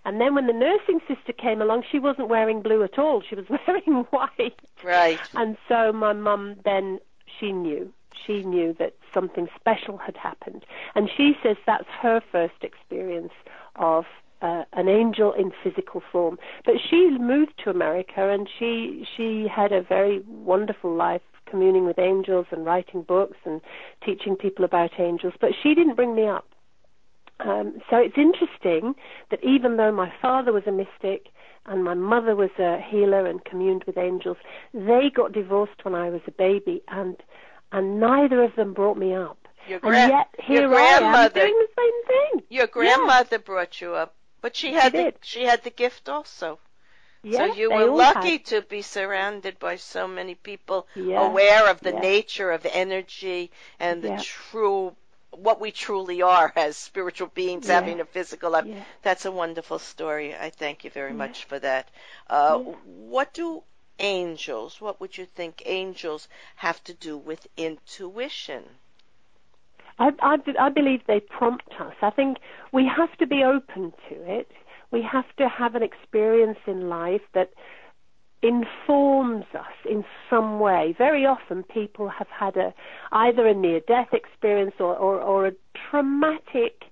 And 0.05 0.19
then 0.19 0.35
when 0.35 0.47
the 0.47 0.53
nursing 0.53 0.99
sister 1.07 1.31
came 1.31 1.61
along, 1.61 1.83
she 1.89 1.97
wasn't 1.97 2.27
wearing 2.27 2.61
blue 2.61 2.83
at 2.83 2.99
all. 2.99 3.21
She 3.27 3.35
was 3.35 3.45
wearing 3.67 4.05
white. 4.09 4.59
right. 4.83 5.19
And 5.33 5.57
so 5.69 5.93
my 5.93 6.11
mum 6.11 6.57
then, 6.65 6.99
she 7.39 7.53
knew. 7.53 7.93
She 8.25 8.43
knew 8.43 8.73
that 8.79 8.93
something 9.13 9.47
special 9.55 9.97
had 9.97 10.17
happened. 10.17 10.65
And 10.95 11.09
she 11.15 11.33
says 11.41 11.57
that's 11.65 11.87
her 12.01 12.21
first 12.31 12.63
experience 12.63 13.33
of 13.75 14.05
uh, 14.41 14.63
an 14.73 14.89
angel 14.89 15.31
in 15.33 15.51
physical 15.63 16.01
form. 16.11 16.37
But 16.65 16.75
she 16.89 17.09
moved 17.09 17.53
to 17.63 17.69
America 17.69 18.29
and 18.29 18.47
she 18.59 19.07
she 19.15 19.47
had 19.47 19.71
a 19.71 19.81
very 19.81 20.19
wonderful 20.27 20.93
life 20.93 21.21
communing 21.45 21.85
with 21.85 21.99
angels 21.99 22.47
and 22.51 22.65
writing 22.65 23.03
books 23.03 23.37
and 23.45 23.61
teaching 24.05 24.35
people 24.35 24.65
about 24.65 24.99
angels. 24.99 25.33
But 25.39 25.51
she 25.61 25.73
didn't 25.73 25.95
bring 25.95 26.15
me 26.15 26.27
up. 26.27 26.47
Um, 27.39 27.79
so 27.89 27.97
it's 27.97 28.17
interesting 28.17 28.95
that 29.31 29.43
even 29.43 29.77
though 29.77 29.91
my 29.91 30.11
father 30.21 30.53
was 30.53 30.63
a 30.67 30.71
mystic 30.71 31.27
and 31.65 31.83
my 31.83 31.93
mother 31.93 32.35
was 32.35 32.51
a 32.59 32.79
healer 32.81 33.25
and 33.25 33.43
communed 33.45 33.83
with 33.85 33.97
angels, 33.97 34.37
they 34.73 35.09
got 35.13 35.31
divorced 35.31 35.83
when 35.83 35.95
I 35.95 36.09
was 36.09 36.21
a 36.27 36.31
baby 36.31 36.81
and 36.89 37.15
and 37.73 37.99
neither 37.99 38.41
of 38.43 38.55
them 38.55 38.73
brought 38.73 38.97
me 38.97 39.13
up. 39.13 39.37
Your, 39.67 39.79
And 39.83 39.95
yet 40.09 40.27
here 40.39 40.61
your 40.61 40.73
I 40.75 40.97
am 40.99 41.29
grandmother, 41.29 41.41
doing 41.41 41.59
the 41.59 41.67
same 41.77 42.03
thing. 42.05 42.43
your 42.49 42.67
grandmother 42.67 43.39
brought 43.39 43.81
you 43.81 43.95
up, 43.95 44.15
but 44.41 44.55
she 44.55 44.73
had 44.73 44.95
the 44.95 45.03
did. 45.03 45.15
she 45.21 45.43
had 45.45 45.63
the 45.63 45.71
gift 45.71 46.09
also. 46.09 46.59
Yeah, 47.23 47.47
so 47.47 47.53
you 47.55 47.69
were 47.71 47.85
lucky 47.85 48.31
had. 48.33 48.45
to 48.45 48.61
be 48.61 48.81
surrounded 48.81 49.59
by 49.59 49.77
so 49.77 50.07
many 50.07 50.35
people 50.35 50.87
Yeah, 50.95 51.19
aware 51.21 51.67
of 51.69 51.81
the 51.81 51.91
yeah. 51.93 51.99
nature 51.99 52.51
of 52.51 52.65
energy 52.65 53.51
and 53.79 54.01
the 54.03 54.09
Yeah. 54.09 54.17
true 54.17 54.95
what 55.31 55.59
we 55.59 55.71
truly 55.71 56.21
are 56.21 56.51
as 56.55 56.77
spiritual 56.77 57.27
beings 57.29 57.67
having 57.67 57.99
a 57.99 58.05
physical 58.05 58.51
life. 58.51 58.67
That's 59.01 59.25
a 59.25 59.31
wonderful 59.31 59.79
story. 59.79 60.35
I 60.35 60.49
thank 60.51 60.83
you 60.83 60.91
very 60.91 61.13
much 61.13 61.45
for 61.45 61.59
that. 61.59 61.89
Uh. 62.29 62.59
What 62.85 63.33
do 63.33 63.63
angels, 64.03 64.79
what 64.79 65.01
would 65.01 65.17
you 65.17 65.25
think 65.25 65.63
angels 65.65 66.27
have 66.57 66.83
to 66.83 66.93
do 66.93 67.17
with 67.17 67.47
intuition? 67.57 68.63
I, 69.97 70.11
I, 70.21 70.37
I 70.59 70.69
believe 70.69 71.01
they 71.07 71.19
prompt 71.19 71.73
us. 71.79 71.95
I 72.01 72.09
think 72.11 72.37
we 72.71 72.85
have 72.85 73.15
to 73.17 73.25
be 73.25 73.43
open 73.43 73.93
to 74.09 74.15
it. 74.31 74.51
We 74.91 75.01
have 75.01 75.35
to 75.37 75.49
have 75.49 75.73
an 75.75 75.83
experience 75.83 76.59
in 76.67 76.89
life 76.89 77.21
that 77.33 77.51
informs 78.43 79.45
us 79.57 79.73
in 79.89 80.03
some 80.29 80.59
way. 80.59 80.93
Very 80.97 81.25
often 81.25 81.63
people 81.63 82.09
have 82.09 82.27
had 82.27 82.57
a 82.57 82.73
either 83.11 83.47
a 83.47 83.53
near 83.53 83.79
death 83.79 84.13
experience 84.13 84.75
or, 84.79 84.95
or, 84.95 85.21
or 85.21 85.47
a 85.47 85.53
traumatic, 85.89 86.83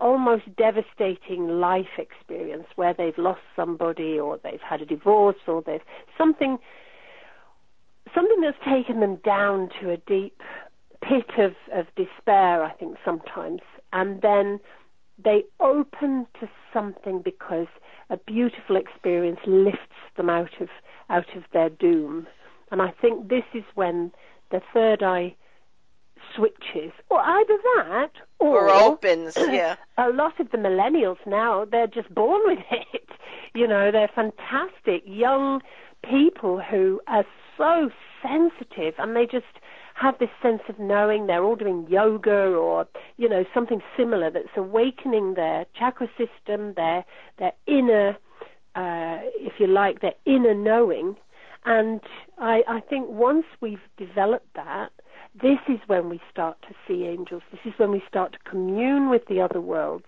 almost 0.00 0.44
devastating 0.56 1.60
life 1.60 1.98
experience 1.98 2.66
where 2.76 2.94
they've 2.94 3.18
lost 3.18 3.40
somebody 3.56 4.18
or 4.18 4.38
they've 4.42 4.60
had 4.60 4.80
a 4.80 4.86
divorce 4.86 5.36
or 5.46 5.62
they've 5.62 5.82
something 6.16 6.58
something 8.14 8.40
that's 8.40 8.56
taken 8.64 9.00
them 9.00 9.16
down 9.24 9.68
to 9.80 9.90
a 9.90 9.96
deep 9.98 10.40
pit 11.02 11.30
of, 11.38 11.52
of 11.72 11.86
despair, 11.94 12.64
I 12.64 12.72
think, 12.72 12.96
sometimes. 13.04 13.60
And 13.92 14.20
then 14.22 14.60
they 15.22 15.44
open 15.60 16.26
to 16.40 16.48
something 16.72 17.22
because 17.22 17.66
a 18.10 18.16
beautiful 18.16 18.76
experience 18.76 19.40
lifts 19.46 19.80
them 20.16 20.30
out 20.30 20.60
of 20.60 20.68
out 21.10 21.36
of 21.36 21.42
their 21.52 21.70
doom. 21.70 22.26
And 22.70 22.82
I 22.82 22.92
think 23.00 23.28
this 23.28 23.44
is 23.54 23.64
when 23.74 24.12
the 24.50 24.60
third 24.72 25.02
eye 25.02 25.34
switches. 26.34 26.92
Or 27.10 27.20
either 27.20 27.58
that 27.76 28.10
or, 28.38 28.68
Or 28.68 28.70
opens, 28.70 29.36
yeah. 29.36 29.76
a 29.96 30.10
lot 30.10 30.38
of 30.40 30.50
the 30.50 30.58
millennials 30.58 31.18
now, 31.26 31.64
they're 31.64 31.86
just 31.86 32.12
born 32.14 32.42
with 32.44 32.58
it. 32.70 33.08
You 33.54 33.66
know, 33.66 33.90
they're 33.90 34.10
fantastic 34.14 35.02
young 35.06 35.60
people 36.08 36.60
who 36.60 37.00
are 37.08 37.24
so 37.56 37.90
sensitive 38.22 38.94
and 38.98 39.16
they 39.16 39.26
just 39.26 39.46
have 39.94 40.18
this 40.18 40.30
sense 40.40 40.62
of 40.68 40.78
knowing 40.78 41.26
they're 41.26 41.42
all 41.42 41.56
doing 41.56 41.86
yoga 41.88 42.30
or 42.30 42.86
you 43.16 43.28
know 43.28 43.44
something 43.52 43.80
similar 43.96 44.30
that's 44.30 44.56
awakening 44.56 45.34
their 45.34 45.66
chakra 45.76 46.08
system 46.16 46.72
their 46.74 47.04
their 47.38 47.52
inner 47.66 48.16
uh, 48.76 49.18
if 49.40 49.54
you 49.58 49.66
like 49.66 50.00
their 50.00 50.14
inner 50.24 50.54
knowing 50.54 51.16
and 51.64 52.00
I, 52.38 52.62
I 52.68 52.80
think 52.80 53.08
once 53.08 53.44
we've 53.60 53.80
developed 53.96 54.54
that 54.54 54.90
this 55.34 55.58
is 55.68 55.78
when 55.86 56.08
we 56.08 56.20
start 56.30 56.60
to 56.62 56.74
see 56.86 57.04
angels. 57.04 57.42
This 57.50 57.60
is 57.64 57.78
when 57.78 57.90
we 57.92 58.02
start 58.08 58.32
to 58.32 58.38
commune 58.50 59.10
with 59.10 59.26
the 59.26 59.40
other 59.40 59.60
worlds. 59.60 60.06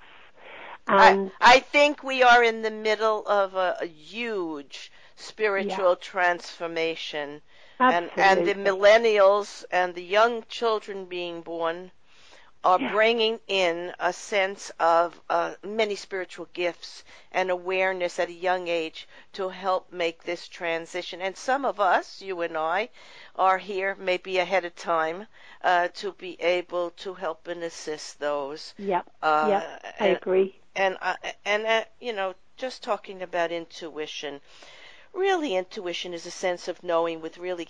And 0.86 1.30
I, 1.40 1.56
I 1.56 1.60
think 1.60 2.02
we 2.02 2.22
are 2.22 2.42
in 2.42 2.62
the 2.62 2.70
middle 2.70 3.26
of 3.26 3.54
a, 3.54 3.76
a 3.80 3.86
huge 3.86 4.90
spiritual 5.14 5.90
yeah. 5.90 6.00
transformation. 6.00 7.42
And 7.78 8.10
and 8.16 8.46
the 8.46 8.54
millennials 8.54 9.64
and 9.70 9.94
the 9.94 10.02
young 10.02 10.44
children 10.48 11.06
being 11.06 11.40
born 11.40 11.92
are 12.62 12.80
yeah. 12.80 12.92
bringing 12.92 13.40
in 13.48 13.92
a 13.98 14.12
sense 14.12 14.70
of 14.78 15.20
uh, 15.30 15.54
many 15.64 15.94
spiritual 15.96 16.48
gifts 16.52 17.04
and 17.32 17.50
awareness 17.50 18.18
at 18.18 18.28
a 18.28 18.32
young 18.32 18.68
age 18.68 19.08
to 19.32 19.48
help 19.48 19.92
make 19.92 20.22
this 20.22 20.46
transition. 20.48 21.20
And 21.22 21.36
some 21.36 21.64
of 21.64 21.80
us, 21.80 22.20
you 22.20 22.42
and 22.42 22.56
I, 22.56 22.90
are 23.36 23.58
here 23.58 23.94
maybe 23.98 24.38
ahead 24.38 24.64
of 24.64 24.74
time 24.74 25.26
uh, 25.62 25.88
to 25.94 26.12
be 26.12 26.40
able 26.40 26.90
to 26.90 27.14
help 27.14 27.48
and 27.48 27.62
assist 27.62 28.20
those. 28.20 28.74
Yeah, 28.78 29.02
Uh, 29.22 29.46
yep. 29.48 29.94
I 30.00 30.06
and, 30.08 30.16
agree. 30.16 30.54
And 30.76 30.98
uh, 31.00 31.16
and 31.44 31.66
uh, 31.66 31.84
you 32.00 32.12
know, 32.12 32.34
just 32.56 32.82
talking 32.82 33.22
about 33.22 33.52
intuition 33.52 34.40
really 35.12 35.56
intuition 35.56 36.14
is 36.14 36.24
a 36.24 36.30
sense 36.30 36.68
of 36.68 36.84
knowing 36.84 37.20
with 37.20 37.36
really 37.38 37.68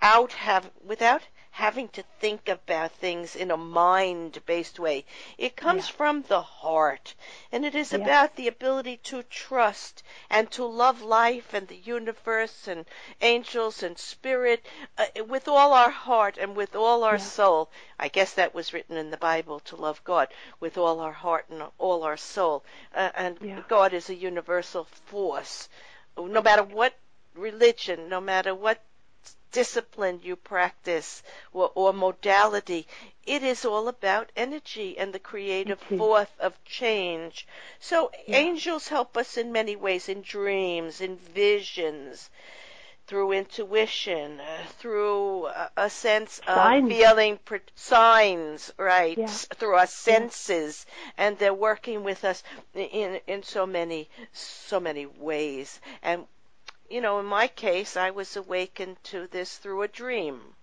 out 0.00 0.32
have 0.32 0.70
without 0.82 1.22
having 1.58 1.88
to 1.88 2.04
think 2.20 2.48
about 2.48 2.92
things 2.92 3.34
in 3.34 3.50
a 3.50 3.56
mind 3.56 4.38
based 4.46 4.78
way. 4.78 5.04
It 5.36 5.56
comes 5.56 5.88
yeah. 5.88 5.96
from 5.96 6.22
the 6.22 6.40
heart 6.40 7.16
and 7.50 7.66
it 7.66 7.74
is 7.74 7.92
yeah. 7.92 7.98
about 7.98 8.36
the 8.36 8.46
ability 8.46 8.98
to 9.10 9.24
trust 9.24 10.04
and 10.30 10.48
to 10.52 10.64
love 10.64 11.02
life 11.02 11.54
and 11.54 11.66
the 11.66 11.82
universe 11.96 12.68
and 12.68 12.84
angels 13.20 13.82
and 13.82 13.98
spirit 13.98 14.64
uh, 14.98 15.06
with 15.26 15.48
all 15.48 15.72
our 15.72 15.90
heart 15.90 16.38
and 16.38 16.54
with 16.54 16.76
all 16.76 17.02
our 17.02 17.16
yeah. 17.16 17.32
soul. 17.38 17.70
I 17.98 18.06
guess 18.06 18.34
that 18.34 18.54
was 18.54 18.72
written 18.72 18.96
in 18.96 19.10
the 19.10 19.16
Bible 19.16 19.58
to 19.60 19.74
love 19.74 20.04
God 20.04 20.28
with 20.60 20.78
all 20.78 21.00
our 21.00 21.18
heart 21.24 21.46
and 21.50 21.64
all 21.76 22.04
our 22.04 22.16
soul. 22.16 22.64
Uh, 22.94 23.10
and 23.16 23.64
God 23.66 23.92
is 23.94 24.08
a 24.08 24.14
universal 24.14 24.84
force 25.06 25.68
no 26.16 26.40
matter 26.40 26.62
what 26.62 26.94
religion, 27.34 28.08
no 28.08 28.20
matter 28.20 28.54
what 28.54 28.80
discipline 29.52 30.20
you 30.22 30.36
practice 30.36 31.22
or, 31.52 31.70
or 31.74 31.92
modality, 31.92 32.86
it 33.26 33.42
is 33.42 33.64
all 33.64 33.88
about 33.88 34.30
energy 34.36 34.96
and 34.98 35.12
the 35.12 35.18
creative 35.18 35.80
force 35.80 36.28
of 36.38 36.62
change. 36.64 37.46
So 37.80 38.10
yeah. 38.26 38.36
angels 38.36 38.88
help 38.88 39.16
us 39.16 39.36
in 39.36 39.52
many 39.52 39.76
ways, 39.76 40.08
in 40.08 40.22
dreams, 40.22 41.00
in 41.00 41.16
visions, 41.16 42.30
through 43.06 43.32
intuition, 43.32 44.38
uh, 44.38 44.66
through 44.78 45.46
a, 45.46 45.70
a 45.76 45.90
sense 45.90 46.40
signs. 46.46 46.84
of 46.84 46.96
feeling 46.96 47.38
pr- 47.44 47.56
signs, 47.74 48.70
right? 48.76 49.16
Yeah. 49.16 49.26
Through 49.26 49.76
our 49.76 49.86
senses, 49.86 50.84
yeah. 50.86 51.26
and 51.26 51.38
they're 51.38 51.54
working 51.54 52.04
with 52.04 52.24
us 52.24 52.42
in 52.74 53.20
in 53.26 53.42
so 53.42 53.66
many 53.66 54.10
so 54.32 54.78
many 54.78 55.06
ways. 55.06 55.80
And 56.02 56.26
you 56.88 57.00
know, 57.00 57.18
in 57.20 57.26
my 57.26 57.48
case, 57.48 57.96
I 57.96 58.10
was 58.10 58.36
awakened 58.36 59.02
to 59.04 59.26
this 59.26 59.56
through 59.56 59.82
a 59.82 59.88
dream, 59.88 60.54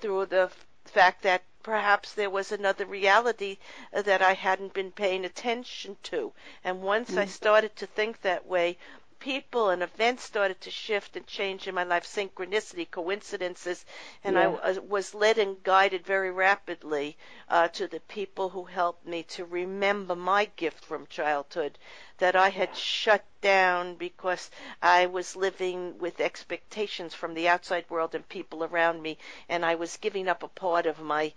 through 0.00 0.26
the 0.26 0.50
fact 0.84 1.22
that 1.22 1.42
perhaps 1.62 2.12
there 2.14 2.30
was 2.30 2.50
another 2.50 2.86
reality 2.86 3.58
that 3.92 4.22
I 4.22 4.32
hadn't 4.32 4.72
been 4.72 4.90
paying 4.90 5.24
attention 5.24 5.96
to. 6.04 6.32
And 6.64 6.82
once 6.82 7.10
mm. 7.10 7.18
I 7.18 7.26
started 7.26 7.76
to 7.76 7.86
think 7.86 8.22
that 8.22 8.46
way, 8.46 8.78
people 9.20 9.68
and 9.68 9.82
events 9.82 10.24
started 10.24 10.58
to 10.62 10.70
shift 10.70 11.14
and 11.14 11.26
change 11.26 11.68
in 11.68 11.74
my 11.74 11.84
life, 11.84 12.04
synchronicity, 12.04 12.90
coincidences, 12.90 13.84
and 14.24 14.36
yeah. 14.36 14.56
I 14.64 14.78
was 14.78 15.14
led 15.14 15.36
and 15.36 15.62
guided 15.62 16.06
very 16.06 16.30
rapidly 16.30 17.18
uh, 17.48 17.68
to 17.68 17.86
the 17.86 18.00
people 18.00 18.48
who 18.48 18.64
helped 18.64 19.06
me 19.06 19.22
to 19.24 19.44
remember 19.44 20.16
my 20.16 20.46
gift 20.56 20.82
from 20.82 21.06
childhood 21.06 21.78
that 22.20 22.36
I 22.36 22.48
had 22.50 22.76
shut 22.76 23.24
down 23.40 23.96
because 23.96 24.50
I 24.80 25.06
was 25.06 25.36
living 25.36 25.98
with 25.98 26.20
expectations 26.20 27.12
from 27.12 27.34
the 27.34 27.48
outside 27.48 27.84
world 27.90 28.14
and 28.14 28.26
people 28.28 28.64
around 28.64 29.02
me, 29.02 29.18
and 29.48 29.64
I 29.64 29.74
was 29.74 29.96
giving 29.96 30.28
up 30.28 30.42
a 30.42 30.48
part 30.48 30.86
of 30.86 31.00
my 31.00 31.32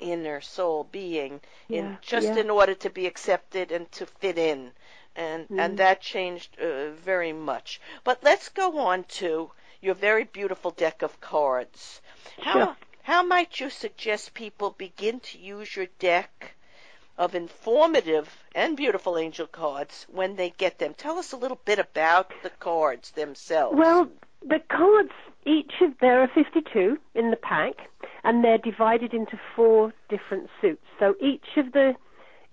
inner 0.00 0.40
soul 0.40 0.84
being 0.84 1.40
yeah. 1.68 1.78
in 1.78 1.98
just 2.02 2.26
yeah. 2.26 2.38
in 2.38 2.50
order 2.50 2.74
to 2.74 2.90
be 2.90 3.06
accepted 3.06 3.70
and 3.70 3.90
to 3.92 4.04
fit 4.06 4.36
in 4.36 4.72
and 5.16 5.48
mm. 5.48 5.60
and 5.60 5.78
that 5.78 6.00
changed 6.00 6.58
uh, 6.58 6.90
very 6.90 7.32
much. 7.32 7.80
But 8.02 8.22
let's 8.22 8.48
go 8.48 8.78
on 8.78 9.04
to 9.20 9.52
your 9.80 9.94
very 9.94 10.24
beautiful 10.24 10.72
deck 10.72 11.02
of 11.02 11.20
cards. 11.20 12.00
How 12.40 12.52
sure. 12.52 12.76
how 13.02 13.22
might 13.22 13.60
you 13.60 13.70
suggest 13.70 14.34
people 14.34 14.70
begin 14.70 15.20
to 15.20 15.38
use 15.38 15.76
your 15.76 15.86
deck 15.98 16.54
of 17.16 17.34
informative 17.34 18.28
and 18.54 18.76
beautiful 18.76 19.16
angel 19.18 19.46
cards 19.46 20.06
when 20.10 20.36
they 20.36 20.50
get 20.50 20.78
them? 20.78 20.94
Tell 20.94 21.18
us 21.18 21.32
a 21.32 21.36
little 21.36 21.60
bit 21.64 21.78
about 21.78 22.32
the 22.42 22.50
cards 22.50 23.10
themselves. 23.12 23.76
Well, 23.76 24.08
the 24.42 24.60
cards 24.68 25.12
each 25.46 25.72
of 25.80 25.92
there 26.00 26.22
are 26.22 26.30
52 26.34 26.98
in 27.14 27.30
the 27.30 27.36
pack 27.36 27.74
and 28.22 28.42
they're 28.42 28.58
divided 28.58 29.12
into 29.12 29.38
four 29.54 29.92
different 30.08 30.48
suits. 30.60 30.84
So 30.98 31.14
each 31.20 31.56
of 31.56 31.72
the 31.72 31.94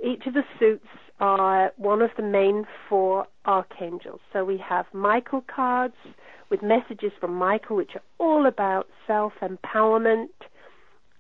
each 0.04 0.26
of 0.26 0.34
the 0.34 0.44
suits 0.60 0.88
are 1.20 1.72
one 1.78 2.02
of 2.02 2.10
the 2.18 2.24
main 2.24 2.66
four 2.90 3.28
archangels. 3.46 4.20
So 4.34 4.44
we 4.44 4.58
have 4.58 4.88
Michael 4.94 5.44
cards 5.54 5.96
with 6.50 6.64
messages 6.64 7.12
from 7.20 7.36
Michael, 7.36 7.78
which 7.78 7.96
are 7.96 8.02
all 8.18 8.48
about 8.48 8.88
self 9.08 9.34
empowerment 9.42 10.30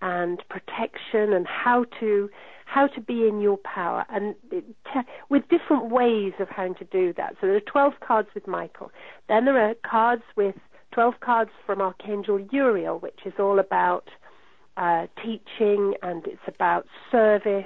and 0.01 0.41
protection 0.49 1.34
and 1.34 1.45
how 1.47 1.86
to 1.99 2.30
how 2.71 2.88
to 2.88 3.01
be 3.01 3.27
in 3.27 3.41
your 3.41 3.57
power 3.57 4.05
and 4.07 4.34
with 5.27 5.43
different 5.49 5.91
ways 5.91 6.31
of 6.39 6.47
how 6.47 6.71
to 6.71 6.86
do 6.86 7.12
that. 7.17 7.36
So 7.41 7.47
there 7.47 7.57
are 7.57 7.60
12 7.60 7.95
cards 7.99 8.29
with 8.34 8.47
Michael. 8.47 8.91
Then 9.27 9.43
there 9.43 9.60
are 9.60 9.75
cards 9.86 10.23
with 10.38 10.55
12 10.93 11.15
cards 11.19 11.51
from 11.65 11.81
Archangel 11.81 12.39
Uriel, 12.49 12.97
which 12.99 13.19
is 13.25 13.34
all 13.38 13.60
about 13.60 14.07
uh, 14.77 15.07
teaching 15.21 15.95
and 16.01 16.25
it's 16.25 16.47
about 16.47 16.86
service 17.12 17.65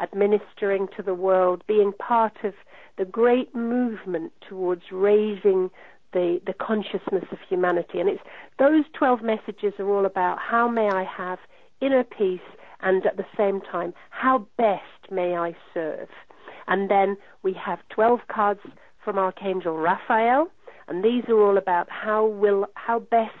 administering 0.00 0.88
to 0.96 1.02
the 1.02 1.12
world, 1.12 1.62
being 1.66 1.92
part 1.92 2.38
of 2.42 2.54
the 2.96 3.04
great 3.04 3.54
movement 3.54 4.32
towards 4.48 4.84
raising 4.90 5.68
the, 6.14 6.40
the 6.46 6.54
consciousness 6.54 7.24
of 7.30 7.38
humanity. 7.46 8.00
And 8.00 8.08
it's 8.08 8.22
those 8.58 8.84
12 8.94 9.20
messages 9.20 9.74
are 9.78 9.90
all 9.90 10.06
about 10.06 10.38
how 10.38 10.66
may 10.66 10.88
I 10.88 11.04
have 11.04 11.40
inner 11.82 12.04
peace 12.04 12.40
and 12.82 13.04
at 13.06 13.16
the 13.16 13.26
same 13.36 13.60
time, 13.60 13.94
how 14.10 14.46
best 14.56 15.10
may 15.10 15.36
I 15.36 15.54
serve? 15.74 16.08
And 16.66 16.90
then 16.90 17.16
we 17.42 17.52
have 17.54 17.80
12 17.90 18.20
cards 18.32 18.60
from 19.04 19.18
Archangel 19.18 19.76
Raphael, 19.76 20.48
and 20.88 21.04
these 21.04 21.24
are 21.28 21.40
all 21.40 21.58
about 21.58 21.88
how 21.90 22.26
will, 22.26 22.66
how 22.74 22.98
best 22.98 23.34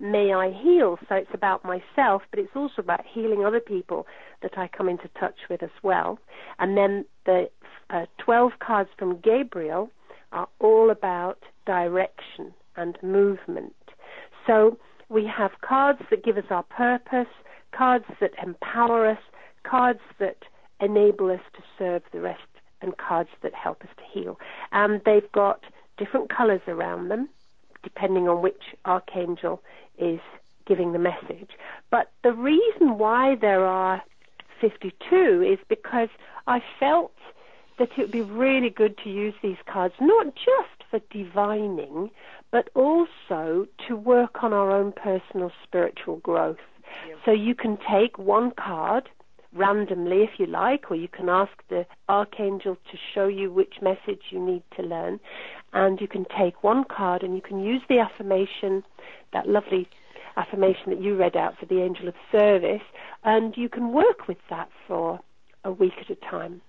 may 0.00 0.32
I 0.32 0.50
heal. 0.50 0.98
So 1.08 1.14
it's 1.14 1.30
about 1.32 1.64
myself, 1.64 2.22
but 2.30 2.38
it's 2.38 2.56
also 2.56 2.80
about 2.82 3.04
healing 3.06 3.44
other 3.44 3.60
people 3.60 4.06
that 4.42 4.58
I 4.58 4.68
come 4.68 4.88
into 4.88 5.08
touch 5.18 5.36
with 5.48 5.62
as 5.62 5.70
well. 5.82 6.18
And 6.58 6.76
then 6.76 7.04
the 7.24 7.48
uh, 7.90 8.06
12 8.18 8.52
cards 8.58 8.90
from 8.98 9.20
Gabriel 9.20 9.90
are 10.32 10.48
all 10.58 10.90
about 10.90 11.38
direction 11.66 12.52
and 12.76 12.98
movement. 13.02 13.74
So 14.46 14.78
we 15.08 15.26
have 15.26 15.52
cards 15.60 16.00
that 16.10 16.24
give 16.24 16.36
us 16.36 16.44
our 16.50 16.64
purpose, 16.64 17.32
cards 17.72 18.04
that 18.20 18.32
empower 18.42 19.06
us, 19.06 19.18
cards 19.64 20.00
that 20.18 20.38
enable 20.80 21.30
us 21.30 21.40
to 21.54 21.62
serve 21.78 22.02
the 22.12 22.20
rest, 22.20 22.40
and 22.80 22.96
cards 22.96 23.30
that 23.42 23.54
help 23.54 23.82
us 23.82 23.90
to 23.96 24.02
heal. 24.12 24.38
And 24.72 25.00
they've 25.04 25.30
got 25.32 25.64
different 25.96 26.30
colors 26.30 26.62
around 26.66 27.08
them 27.08 27.28
depending 27.82 28.28
on 28.28 28.42
which 28.42 28.62
archangel 28.84 29.62
is 29.98 30.20
giving 30.66 30.92
the 30.92 30.98
message. 30.98 31.50
But 31.90 32.10
the 32.22 32.32
reason 32.32 32.98
why 32.98 33.34
there 33.34 33.66
are 33.66 34.02
52 34.60 35.42
is 35.42 35.58
because 35.68 36.08
I 36.46 36.62
felt 36.78 37.12
that 37.78 37.90
it 37.96 37.98
would 37.98 38.12
be 38.12 38.22
really 38.22 38.70
good 38.70 38.96
to 38.98 39.10
use 39.10 39.34
these 39.42 39.56
cards 39.66 39.94
not 40.00 40.34
just 40.34 40.88
for 40.90 41.00
divining, 41.10 42.10
but 42.50 42.68
also 42.74 43.66
to 43.88 43.96
work 43.96 44.44
on 44.44 44.52
our 44.52 44.70
own 44.70 44.92
personal 44.92 45.50
spiritual 45.64 46.16
growth. 46.18 46.58
So 47.24 47.30
you 47.32 47.54
can 47.54 47.78
take 47.90 48.18
one 48.18 48.52
card 48.52 49.08
randomly 49.54 50.22
if 50.22 50.30
you 50.38 50.46
like, 50.46 50.90
or 50.90 50.96
you 50.96 51.08
can 51.08 51.28
ask 51.28 51.52
the 51.68 51.86
archangel 52.08 52.76
to 52.90 52.98
show 53.14 53.26
you 53.26 53.52
which 53.52 53.74
message 53.82 54.22
you 54.30 54.40
need 54.40 54.62
to 54.76 54.82
learn. 54.82 55.20
and 55.74 56.00
you 56.00 56.08
can 56.08 56.26
take 56.38 56.62
one 56.62 56.84
card 56.84 57.22
and 57.22 57.34
you 57.34 57.40
can 57.40 57.58
use 57.58 57.80
the 57.88 57.98
affirmation, 57.98 58.84
that 59.32 59.48
lovely 59.48 59.88
affirmation 60.36 60.90
that 60.90 61.00
you 61.00 61.16
read 61.16 61.36
out 61.36 61.58
for 61.58 61.66
the 61.66 61.80
angel 61.80 62.08
of 62.08 62.14
service, 62.30 62.82
and 63.24 63.56
you 63.56 63.68
can 63.68 63.92
work 63.92 64.28
with 64.28 64.38
that 64.50 64.68
for 64.86 65.20
a 65.64 65.72
week 65.72 65.94
at 66.00 66.10
a 66.10 66.14
time. 66.16 66.60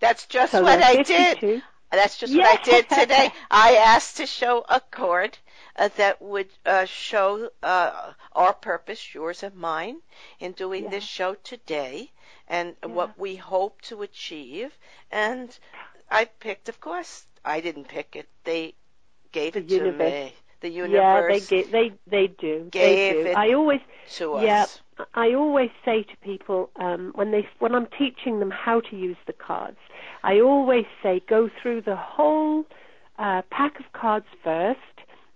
That's 0.00 0.26
just 0.26 0.52
so 0.52 0.62
what 0.62 0.82
I 0.82 1.02
did. 1.02 1.62
That's 1.90 2.18
just 2.18 2.32
yeah. 2.32 2.42
what 2.42 2.60
I 2.60 2.62
did 2.62 2.88
today. 3.00 3.32
I 3.50 3.76
asked 3.76 4.16
to 4.18 4.26
show 4.26 4.64
a 4.68 4.80
card 4.80 5.38
uh, 5.76 5.88
that 5.96 6.20
would 6.22 6.48
uh, 6.64 6.84
show 6.84 7.50
uh, 7.62 8.12
our 8.32 8.52
purpose, 8.52 9.14
yours 9.14 9.42
and 9.42 9.54
mine, 9.56 9.98
in 10.38 10.52
doing 10.52 10.84
yeah. 10.84 10.90
this 10.90 11.04
show 11.04 11.34
today 11.34 12.10
and 12.48 12.76
yeah. 12.82 12.88
what 12.88 13.18
we 13.18 13.36
hope 13.36 13.80
to 13.82 14.02
achieve. 14.02 14.76
And 15.10 15.56
I 16.10 16.26
picked, 16.26 16.68
of 16.68 16.80
course, 16.80 17.26
I 17.44 17.60
didn't 17.60 17.88
pick 17.88 18.16
it. 18.16 18.28
They 18.44 18.74
gave 19.32 19.54
the 19.54 19.60
it 19.60 19.70
universe. 19.70 20.12
to 20.12 20.24
me. 20.26 20.34
The 20.60 20.70
universe. 20.70 20.94
Yeah, 20.94 21.26
they 21.28 21.40
get, 21.40 21.72
they 21.72 21.92
they 22.06 22.26
do. 22.28 22.68
Gave 22.70 22.96
they 22.96 23.22
do. 23.22 23.28
it 23.28 23.36
I 23.36 23.52
always 23.52 23.80
to 24.16 24.38
yeah. 24.40 24.64
I 25.12 25.34
always 25.34 25.70
say 25.84 26.04
to 26.04 26.16
people 26.22 26.70
um, 26.76 27.12
when 27.14 27.32
they 27.32 27.46
when 27.58 27.74
I'm 27.74 27.86
teaching 27.98 28.38
them 28.38 28.50
how 28.50 28.80
to 28.80 28.96
use 28.96 29.18
the 29.26 29.34
cards, 29.34 29.76
I 30.22 30.40
always 30.40 30.86
say 31.02 31.20
go 31.28 31.50
through 31.60 31.82
the 31.82 31.96
whole 31.96 32.64
uh, 33.18 33.42
pack 33.50 33.78
of 33.78 33.92
cards 33.92 34.26
first 34.42 34.80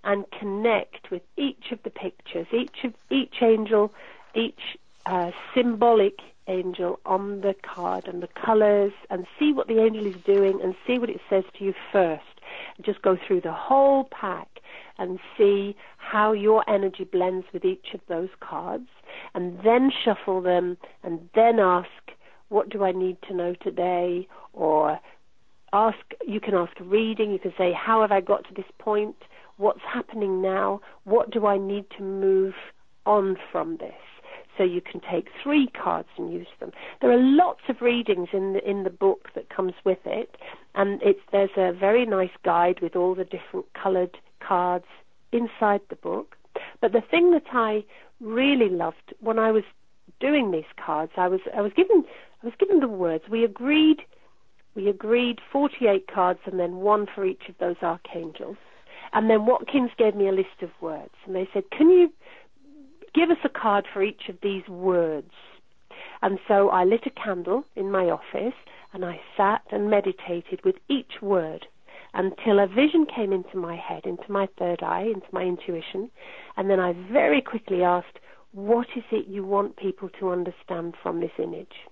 and 0.09 0.25
connect 0.31 1.11
with 1.11 1.23
each 1.37 1.71
of 1.71 1.83
the 1.83 1.91
pictures, 1.91 2.47
each 2.51 2.83
of 2.83 2.95
each 3.11 3.43
angel, 3.43 3.93
each 4.35 4.79
uh, 5.05 5.31
symbolic 5.55 6.19
angel 6.47 6.99
on 7.05 7.43
the 7.43 7.55
card 7.63 8.09
and 8.09 8.23
the 8.23 8.29
colors, 8.29 8.93
and 9.11 9.27
see 9.39 9.53
what 9.53 9.69
the 9.69 9.79
angel 9.83 10.07
is 10.07 10.17
doing 10.25 10.63
and 10.63 10.75
see 10.87 10.99
what 10.99 11.11
it 11.11 11.21
says 11.29 11.45
to 11.53 11.63
you 11.63 11.75
first. 11.93 12.25
Just 12.81 13.03
go 13.03 13.19
through 13.19 13.43
the 13.43 13.53
whole 13.53 14.05
pack 14.05 14.49
and 14.97 15.21
see 15.37 15.77
how 15.99 16.33
your 16.33 16.65
energy 16.69 17.05
blends 17.05 17.47
with 17.53 17.67
each 17.67 17.89
of 17.93 18.01
those 18.09 18.31
cards, 18.41 18.89
and 19.35 19.61
then 19.63 19.93
shuffle 20.05 20.41
them, 20.41 20.79
and 21.03 21.29
then 21.35 21.61
ask, 21.61 21.91
what 22.49 22.71
do 22.71 22.83
I 22.83 22.93
need 22.93 23.19
to 23.29 23.35
know 23.35 23.55
today? 23.55 24.27
Or 24.55 24.99
ask, 25.75 25.99
you 26.27 26.41
can 26.41 26.55
ask 26.55 26.81
a 26.81 26.85
reading, 26.85 27.31
you 27.31 27.39
can 27.39 27.53
say, 27.59 27.75
how 27.75 28.01
have 28.01 28.11
I 28.11 28.23
got 28.23 28.49
to 28.49 28.55
this 28.55 28.73
point? 28.79 29.17
What's 29.59 29.83
happening 29.83 30.41
now? 30.41 30.81
What 31.05 31.31
do 31.31 31.47
I 31.47 31.59
need 31.59 31.85
to 31.99 32.03
move 32.03 32.55
on 33.05 33.37
from 33.53 33.77
this? 33.79 33.93
So 34.57 34.65
you 34.65 34.81
can 34.81 35.01
take 35.01 35.29
three 35.43 35.69
cards 35.69 36.09
and 36.17 36.33
use 36.33 36.49
them. 36.59 36.73
There 37.01 37.13
are 37.13 37.23
lots 37.23 37.61
of 37.69 37.81
readings 37.81 38.29
in 38.33 38.55
the 38.55 38.69
in 38.69 38.83
the 38.85 38.91
book 38.91 39.29
that 39.35 39.51
comes 39.51 39.75
with 39.85 39.99
it, 40.05 40.37
and 40.75 41.01
it's 41.03 41.21
there's 41.31 41.57
a 41.57 41.73
very 41.73 42.07
nice 42.07 42.37
guide 42.45 42.81
with 42.81 42.97
all 42.97 43.15
the 43.15 43.25
different 43.25 43.67
coloured 43.81 44.17
cards 44.41 44.87
inside 45.33 45.81
the 45.91 45.97
book. 45.97 46.37
But 46.81 46.93
the 46.93 47.03
thing 47.09 47.33
that 47.33 47.47
I 47.53 47.85
really 48.21 48.69
loved 48.69 49.15
when 49.21 49.39
I 49.39 49.53
was 49.53 49.65
doing 50.21 50.51
these 50.51 50.73
cards, 50.85 51.13
I 51.17 51.29
was 51.29 51.41
I 51.57 51.61
was 51.61 51.73
given 51.73 52.05
I 52.43 52.47
was 52.47 52.55
given 52.59 52.81
the 52.81 52.89
words. 52.89 53.25
We 53.29 53.45
agreed 53.45 54.03
we 54.75 54.89
agreed 54.89 55.41
48 55.51 56.07
cards 56.07 56.41
and 56.47 56.61
then 56.61 56.77
one 56.77 57.07
for 57.13 57.25
each 57.25 57.49
of 57.49 57.57
those 57.59 57.77
archangels. 57.83 58.57
And 59.13 59.29
then 59.31 59.47
Watkins 59.47 59.91
gave 59.97 60.15
me 60.15 60.29
a 60.29 60.33
list 60.33 60.63
of 60.63 60.71
words 60.81 61.15
and 61.25 61.35
they 61.35 61.49
said, 61.53 61.71
"Can 61.71 61.91
you 61.91 62.13
give 63.15 63.31
us 63.31 63.39
a 63.45 63.49
card 63.49 63.87
for 63.93 64.03
each 64.03 64.29
of 64.29 64.41
these 64.41 64.69
words?" 64.69 65.33
And 66.23 66.39
so 66.49 66.69
I 66.71 66.85
lit 66.85 67.07
a 67.07 67.11
candle 67.11 67.65
in 67.77 67.91
my 67.91 68.11
office 68.11 68.55
and 68.93 69.05
I 69.05 69.21
sat 69.37 69.63
and 69.71 69.91
meditated 69.91 70.65
with 70.65 70.77
each 70.89 71.23
word 71.23 71.67
until 72.15 72.59
a 72.59 72.67
vision 72.67 73.07
came 73.07 73.33
into 73.33 73.57
my 73.57 73.77
head, 73.77 74.05
into 74.05 74.31
my 74.33 74.47
third 74.59 74.83
eye, 74.83 75.03
into 75.03 75.27
my 75.31 75.43
intuition, 75.45 76.11
and 76.57 76.71
then 76.71 76.81
I 76.81 76.93
very 77.13 77.43
quickly 77.43 77.83
asked, 77.83 78.19
what 78.53 78.89
is 78.97 79.05
it 79.11 79.27
you 79.27 79.45
want 79.45 79.77
people 79.77 80.09
to 80.19 80.31
understand 80.31 80.97
from 81.03 81.21
this 81.21 81.39
image? 81.39 81.87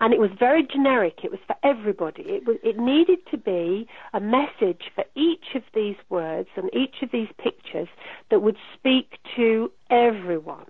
And 0.00 0.12
it 0.12 0.20
was 0.20 0.30
very 0.38 0.66
generic. 0.66 1.20
It 1.22 1.30
was 1.30 1.40
for 1.46 1.56
everybody. 1.62 2.22
It, 2.22 2.46
was, 2.46 2.56
it 2.62 2.78
needed 2.78 3.18
to 3.30 3.36
be 3.36 3.86
a 4.12 4.20
message 4.20 4.82
for 4.94 5.04
each 5.14 5.54
of 5.54 5.62
these 5.74 5.96
words 6.08 6.48
and 6.56 6.70
each 6.74 7.02
of 7.02 7.10
these 7.12 7.28
pictures 7.38 7.88
that 8.30 8.40
would 8.40 8.56
speak 8.74 9.18
to 9.36 9.70
everyone 9.90 10.66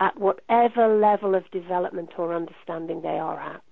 at 0.00 0.18
whatever 0.18 0.98
level 0.98 1.34
of 1.34 1.48
development 1.50 2.10
or 2.16 2.34
understanding 2.34 3.02
they 3.02 3.18
are 3.18 3.38
at. 3.38 3.62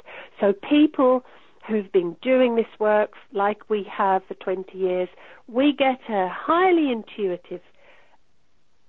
So 0.41 0.53
people 0.53 1.25
who've 1.67 1.91
been 1.93 2.17
doing 2.23 2.57
this 2.57 2.67
work 2.79 3.13
like 3.33 3.69
we 3.69 3.87
have 3.91 4.23
for 4.27 4.35
20 4.35 4.77
years, 4.77 5.09
we 5.47 5.73
get 5.73 6.01
a 6.09 6.29
highly 6.29 6.91
intuitive 6.93 7.61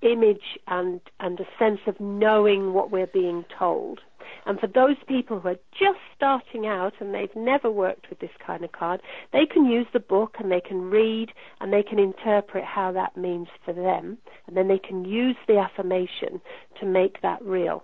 image 0.01 0.57
and, 0.67 1.01
and 1.19 1.39
a 1.39 1.47
sense 1.57 1.79
of 1.87 1.99
knowing 1.99 2.73
what 2.73 2.91
we're 2.91 3.07
being 3.07 3.43
told. 3.57 3.99
And 4.49 4.59
for 4.59 4.65
those 4.65 4.95
people 5.07 5.39
who 5.39 5.49
are 5.49 5.59
just 5.79 5.99
starting 6.15 6.65
out 6.65 6.93
and 6.99 7.13
they've 7.13 7.35
never 7.35 7.69
worked 7.69 8.09
with 8.09 8.17
this 8.17 8.31
kind 8.43 8.63
of 8.63 8.71
card, 8.71 8.99
they 9.31 9.45
can 9.45 9.63
use 9.65 9.85
the 9.93 9.99
book 9.99 10.37
and 10.39 10.51
they 10.51 10.59
can 10.59 10.89
read 10.89 11.31
and 11.61 11.71
they 11.71 11.83
can 11.83 11.99
interpret 11.99 12.63
how 12.63 12.91
that 12.93 13.15
means 13.15 13.47
for 13.63 13.73
them. 13.73 14.17
And 14.47 14.57
then 14.57 14.67
they 14.67 14.79
can 14.79 15.05
use 15.05 15.35
the 15.47 15.59
affirmation 15.59 16.41
to 16.79 16.87
make 16.87 17.21
that 17.21 17.43
real. 17.43 17.83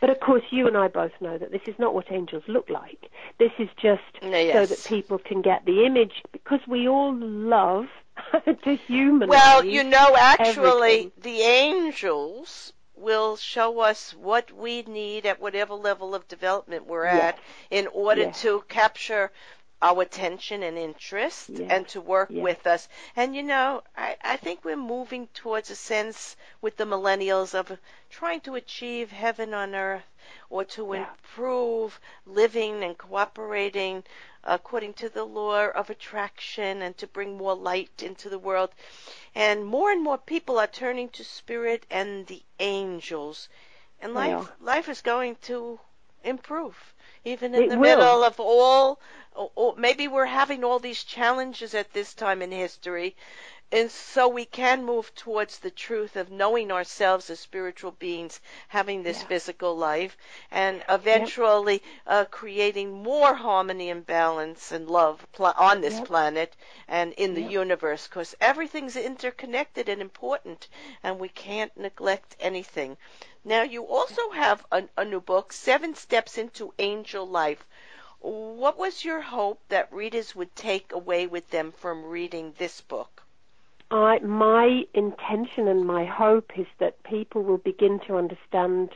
But 0.00 0.10
of 0.10 0.20
course, 0.20 0.44
you 0.50 0.68
and 0.68 0.76
I 0.76 0.86
both 0.86 1.10
know 1.20 1.36
that 1.36 1.50
this 1.50 1.62
is 1.66 1.74
not 1.80 1.94
what 1.94 2.12
angels 2.12 2.44
look 2.46 2.70
like. 2.70 3.10
This 3.40 3.52
is 3.58 3.68
just 3.76 4.02
yes. 4.22 4.52
so 4.54 4.66
that 4.66 4.88
people 4.88 5.18
can 5.18 5.42
get 5.42 5.64
the 5.64 5.84
image 5.84 6.22
because 6.30 6.60
we 6.68 6.86
all 6.86 7.12
love 7.12 7.86
to 8.44 8.76
humanize. 8.76 9.30
Well, 9.30 9.64
you 9.64 9.82
know, 9.82 10.14
actually, 10.16 10.90
everything. 10.90 11.12
the 11.22 11.40
angels 11.40 12.72
will 13.00 13.36
show 13.36 13.80
us 13.80 14.12
what 14.12 14.50
we 14.52 14.82
need 14.82 15.26
at 15.26 15.40
whatever 15.40 15.74
level 15.74 16.14
of 16.14 16.28
development 16.28 16.86
we're 16.86 17.04
yes. 17.04 17.22
at 17.22 17.38
in 17.70 17.86
order 17.88 18.22
yes. 18.22 18.42
to 18.42 18.64
capture 18.68 19.30
our 19.80 20.02
attention 20.02 20.64
and 20.64 20.76
interest 20.76 21.50
yes. 21.50 21.70
and 21.70 21.86
to 21.86 22.00
work 22.00 22.30
with 22.30 22.66
us. 22.66 22.88
And 23.14 23.36
you 23.36 23.44
know, 23.44 23.82
I, 23.96 24.16
I 24.22 24.36
think 24.36 24.64
we're 24.64 24.76
moving 24.76 25.28
towards 25.28 25.70
a 25.70 25.76
sense 25.76 26.36
with 26.60 26.76
the 26.76 26.84
millennials 26.84 27.54
of 27.54 27.78
trying 28.10 28.40
to 28.40 28.56
achieve 28.56 29.12
heaven 29.12 29.54
on 29.54 29.74
earth 29.76 30.02
or 30.50 30.64
to 30.64 30.94
improve 30.94 32.00
living 32.26 32.82
and 32.82 32.98
cooperating 32.98 34.02
according 34.44 34.94
to 34.94 35.08
the 35.08 35.24
law 35.24 35.66
of 35.66 35.90
attraction 35.90 36.82
and 36.82 36.96
to 36.96 37.06
bring 37.06 37.36
more 37.36 37.54
light 37.54 38.02
into 38.02 38.28
the 38.28 38.38
world. 38.38 38.70
And 39.34 39.66
more 39.66 39.90
and 39.90 40.02
more 40.02 40.18
people 40.18 40.58
are 40.58 40.66
turning 40.66 41.08
to 41.10 41.24
spirit 41.24 41.86
and 41.90 42.26
the 42.26 42.42
angels. 42.58 43.48
And 44.00 44.14
life 44.14 44.30
yeah. 44.30 44.46
life 44.60 44.88
is 44.88 45.00
going 45.00 45.36
to 45.42 45.80
improve 46.24 46.94
even 47.24 47.54
in 47.54 47.64
it 47.64 47.70
the 47.70 47.76
will. 47.76 47.82
middle 47.82 48.24
of 48.24 48.40
all 48.40 49.00
or 49.54 49.74
maybe 49.76 50.08
we're 50.08 50.26
having 50.26 50.64
all 50.64 50.78
these 50.78 51.04
challenges 51.04 51.74
at 51.74 51.92
this 51.92 52.14
time 52.14 52.42
in 52.42 52.50
history 52.50 53.14
and 53.70 53.90
so 53.90 54.28
we 54.28 54.44
can 54.46 54.84
move 54.84 55.14
towards 55.14 55.58
the 55.58 55.70
truth 55.70 56.16
of 56.16 56.30
knowing 56.30 56.72
ourselves 56.72 57.28
as 57.30 57.38
spiritual 57.40 57.90
beings, 57.92 58.40
having 58.68 59.02
this 59.02 59.20
Yeah. 59.20 59.28
physical 59.28 59.76
life, 59.76 60.16
and 60.50 60.82
eventually 60.88 61.82
uh, 62.06 62.24
creating 62.30 62.92
more 63.02 63.34
harmony 63.34 63.90
and 63.90 64.06
balance 64.06 64.72
and 64.72 64.88
love 64.88 65.26
pl- 65.32 65.52
on 65.56 65.80
this 65.82 65.98
Yep. 65.98 66.06
planet 66.06 66.56
and 66.88 67.12
in 67.14 67.34
the 67.34 67.42
Yep. 67.42 67.50
universe, 67.52 68.06
because 68.08 68.34
everything's 68.40 68.96
interconnected 68.96 69.88
and 69.88 70.00
important, 70.00 70.68
and 71.02 71.18
we 71.18 71.28
can't 71.28 71.76
neglect 71.76 72.36
anything. 72.40 72.96
Now, 73.44 73.62
you 73.62 73.86
also 73.86 74.30
have 74.30 74.64
a, 74.72 74.84
a 74.96 75.04
new 75.04 75.20
book, 75.20 75.52
Seven 75.52 75.94
Steps 75.94 76.38
into 76.38 76.72
Angel 76.78 77.26
Light. 77.26 77.60
What 78.20 78.78
was 78.78 79.04
your 79.04 79.20
hope 79.20 79.60
that 79.68 79.92
readers 79.92 80.34
would 80.34 80.54
take 80.56 80.92
away 80.92 81.26
with 81.26 81.50
them 81.50 81.72
from 81.72 82.04
reading 82.04 82.54
this 82.58 82.80
book? 82.80 83.17
I, 83.90 84.18
my 84.20 84.82
intention 84.94 85.66
and 85.68 85.86
my 85.86 86.04
hope 86.04 86.50
is 86.58 86.66
that 86.78 87.02
people 87.04 87.42
will 87.42 87.58
begin 87.58 88.00
to 88.06 88.16
understand 88.16 88.90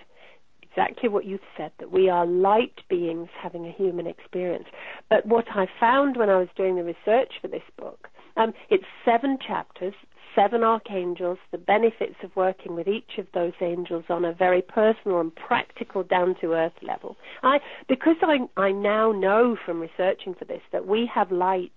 exactly 0.63 1.09
what 1.09 1.25
you've 1.25 1.41
said 1.57 1.73
that 1.79 1.93
we 1.93 2.09
are 2.09 2.27
light 2.27 2.81
beings 2.89 3.29
having 3.41 3.67
a 3.67 3.73
human 3.73 4.07
experience. 4.07 4.67
But 5.09 5.27
what 5.27 5.47
I 5.51 5.67
found 5.79 6.17
when 6.17 6.31
I 6.31 6.39
was 6.39 6.49
doing 6.57 6.77
the 6.77 6.85
research 6.85 7.33
for 7.41 7.49
this 7.49 7.63
book, 7.79 8.09
um, 8.37 8.53
it's 8.71 8.85
seven 9.05 9.39
chapters, 9.47 9.95
seven 10.35 10.63
archangels, 10.63 11.39
the 11.51 11.59
benefits 11.59 12.17
of 12.23 12.35
working 12.37 12.75
with 12.75 12.89
each 12.89 13.19
of 13.19 13.27
those 13.35 13.53
angels 13.61 14.05
on 14.09 14.25
a 14.25 14.33
very 14.33 14.63
personal 14.63 15.21
and 15.21 15.35
practical, 15.35 16.03
down 16.03 16.35
to 16.41 16.55
earth 16.55 16.73
level. 16.83 17.17
I, 17.43 17.59
because 17.89 18.17
I, 18.23 18.39
I 18.57 18.73
now 18.73 19.13
know 19.13 19.57
from 19.65 19.81
researching 19.81 20.35
for 20.35 20.47
this 20.47 20.63
that 20.73 20.87
we 20.87 21.11
have 21.15 21.31
light 21.31 21.73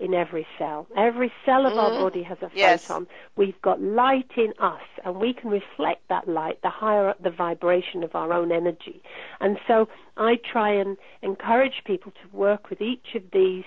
in 0.00 0.14
every 0.14 0.46
cell. 0.58 0.86
Every 0.96 1.32
cell 1.44 1.66
of 1.66 1.78
our 1.78 1.90
Mm. 1.90 2.00
body 2.00 2.22
has 2.22 2.38
a 2.42 2.50
Yes. 2.54 2.86
photon. 2.86 3.06
We've 3.36 3.60
got 3.62 3.80
light 3.80 4.30
in 4.36 4.52
us, 4.58 4.82
and 5.04 5.16
we 5.16 5.32
can 5.34 5.50
reflect 5.50 6.08
that 6.08 6.26
light 6.26 6.60
the 6.62 6.70
higher 6.70 7.08
up 7.10 7.22
the 7.22 7.30
vibration 7.30 8.02
of 8.02 8.14
our 8.16 8.32
own 8.32 8.50
energy. 8.50 9.02
And 9.40 9.58
so 9.66 9.88
I 10.16 10.36
try 10.36 10.70
and 10.70 10.96
encourage 11.22 11.84
people 11.84 12.12
to 12.12 12.36
work 12.36 12.70
with 12.70 12.80
each 12.80 13.14
of 13.14 13.30
these 13.30 13.64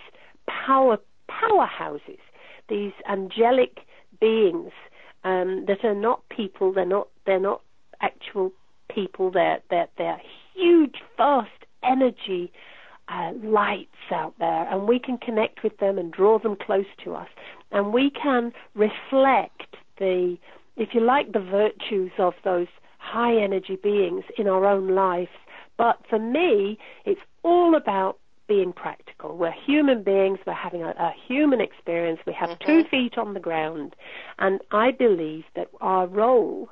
power 0.47 0.97
powerhouses, 1.29 2.19
these 2.67 2.93
angelic 3.07 3.85
beings 4.19 4.73
um, 5.23 5.65
that 5.65 5.85
are 5.85 5.95
not 5.95 6.27
people. 6.29 6.71
They're 6.73 6.85
not. 6.85 7.07
They're 7.25 7.39
not 7.39 7.61
actual 8.01 8.51
people. 8.89 9.29
They're 9.31 9.61
they're 9.69 9.87
they're 9.97 10.21
huge, 10.53 11.01
vast 11.17 11.49
energy 11.83 12.51
uh, 13.13 13.31
lights 13.43 14.11
out 14.11 14.33
there, 14.39 14.67
and 14.71 14.87
we 14.87 14.99
can 14.99 15.17
connect 15.17 15.63
with 15.63 15.77
them 15.77 15.97
and 15.97 16.11
draw 16.11 16.39
them 16.39 16.55
close 16.55 16.85
to 17.03 17.13
us, 17.13 17.29
and 17.71 17.93
we 17.93 18.09
can 18.09 18.51
reflect 18.75 19.75
the, 19.99 20.37
if 20.77 20.89
you 20.93 21.01
like, 21.01 21.31
the 21.31 21.39
virtues 21.39 22.11
of 22.17 22.33
those 22.43 22.67
high 22.97 23.35
energy 23.35 23.75
beings 23.75 24.23
in 24.37 24.47
our 24.47 24.65
own 24.65 24.95
lives. 24.95 25.29
But 25.77 25.99
for 26.09 26.19
me, 26.19 26.77
it's 27.05 27.21
all 27.43 27.75
about 27.75 28.17
being 28.47 28.73
practical. 28.73 29.37
We're 29.37 29.51
human 29.51 30.03
beings. 30.03 30.39
We're 30.45 30.53
having 30.53 30.83
a, 30.83 30.89
a 30.89 31.13
human 31.27 31.61
experience. 31.61 32.19
We 32.25 32.33
have 32.33 32.49
mm-hmm. 32.49 32.65
two 32.65 32.83
feet 32.89 33.17
on 33.17 33.33
the 33.33 33.39
ground. 33.39 33.95
And 34.39 34.59
I 34.71 34.91
believe 34.91 35.43
that 35.55 35.69
our 35.81 36.07
role, 36.07 36.69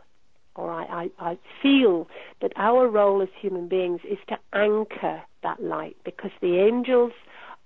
or 0.55 0.71
I, 0.71 0.83
I, 0.83 1.31
I 1.31 1.37
feel 1.61 2.07
that 2.41 2.53
our 2.55 2.87
role 2.87 3.21
as 3.21 3.29
human 3.39 3.67
beings 3.67 4.01
is 4.09 4.19
to 4.29 4.37
anchor 4.53 5.21
that 5.43 5.61
light 5.61 5.97
because 6.03 6.31
the 6.41 6.57
angels 6.59 7.13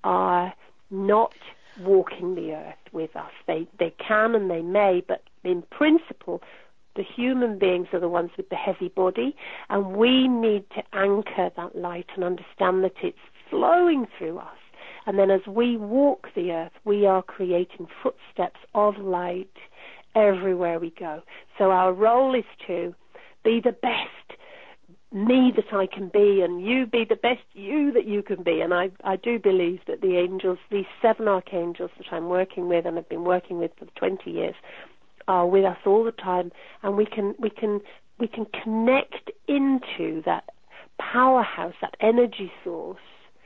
are 0.04 0.54
not 0.90 1.34
walking 1.82 2.36
the 2.36 2.54
earth 2.54 2.76
with 2.92 3.16
us. 3.16 3.32
They, 3.48 3.68
they 3.80 3.94
can 4.06 4.36
and 4.36 4.50
they 4.50 4.62
may, 4.62 5.04
but 5.08 5.24
in 5.44 5.64
principle, 5.64 6.42
the 6.96 7.04
human 7.04 7.60
beings 7.60 7.88
are 7.92 8.00
the 8.00 8.10
ones 8.10 8.32
with 8.38 8.50
the 8.50 8.56
heavy 8.56 8.88
body, 8.88 9.36
and 9.70 9.96
we 9.98 10.28
need 10.28 10.64
to 10.76 10.84
anchor 10.94 11.50
that 11.56 11.76
light 11.76 12.08
and 12.16 12.24
understand 12.24 12.84
that 12.84 12.94
it's 13.04 13.18
flowing 13.50 14.08
through 14.18 14.40
us. 14.40 14.58
And 15.06 15.20
then 15.20 15.30
as 15.30 15.46
we 15.46 15.78
walk 15.78 16.28
the 16.36 16.52
earth, 16.52 16.72
we 16.84 17.06
are 17.06 17.22
creating 17.22 17.88
footsteps 18.02 18.60
of 18.74 18.98
light 18.98 19.52
everywhere 20.16 20.80
we 20.80 20.94
go. 20.98 21.22
So 21.58 21.72
our 21.72 21.94
role 21.94 22.34
is 22.34 22.46
to 22.68 22.96
be 23.44 23.60
the 23.60 23.74
best 23.74 24.25
me 25.16 25.54
that 25.56 25.74
I 25.74 25.88
can 25.88 26.10
be, 26.10 26.42
and 26.42 26.64
you 26.64 26.86
be 26.86 27.06
the 27.08 27.16
best 27.16 27.42
you 27.54 27.92
that 27.94 28.06
you 28.06 28.22
can 28.22 28.44
be. 28.44 28.60
And 28.60 28.74
I, 28.74 28.92
I 29.04 29.16
do 29.16 29.40
believe 29.40 29.80
that 29.88 30.02
the 30.02 30.18
angels, 30.18 30.60
these 30.70 30.86
seven 31.02 31.28
archangels 31.28 31.92
that 31.98 32.08
I'm 32.12 32.28
working 32.28 32.68
with 32.68 32.86
and 32.86 32.98
have 32.98 33.08
been 33.08 33.24
working 33.24 33.58
with 33.58 33.72
for 33.80 33.86
20 33.96 34.30
years, 34.30 34.56
are 35.28 35.48
with 35.48 35.66
us 35.66 35.78
all 35.86 36.04
the 36.04 36.12
time, 36.12 36.52
and 36.84 36.96
we 36.98 37.06
can 37.06 37.34
we 37.40 37.50
can 37.50 37.82
we 38.20 38.28
can 38.28 38.46
connect 38.64 39.32
into 39.48 40.22
that 40.26 40.44
powerhouse, 41.00 41.74
that 41.82 41.96
energy 42.00 42.52
source. 42.64 43.00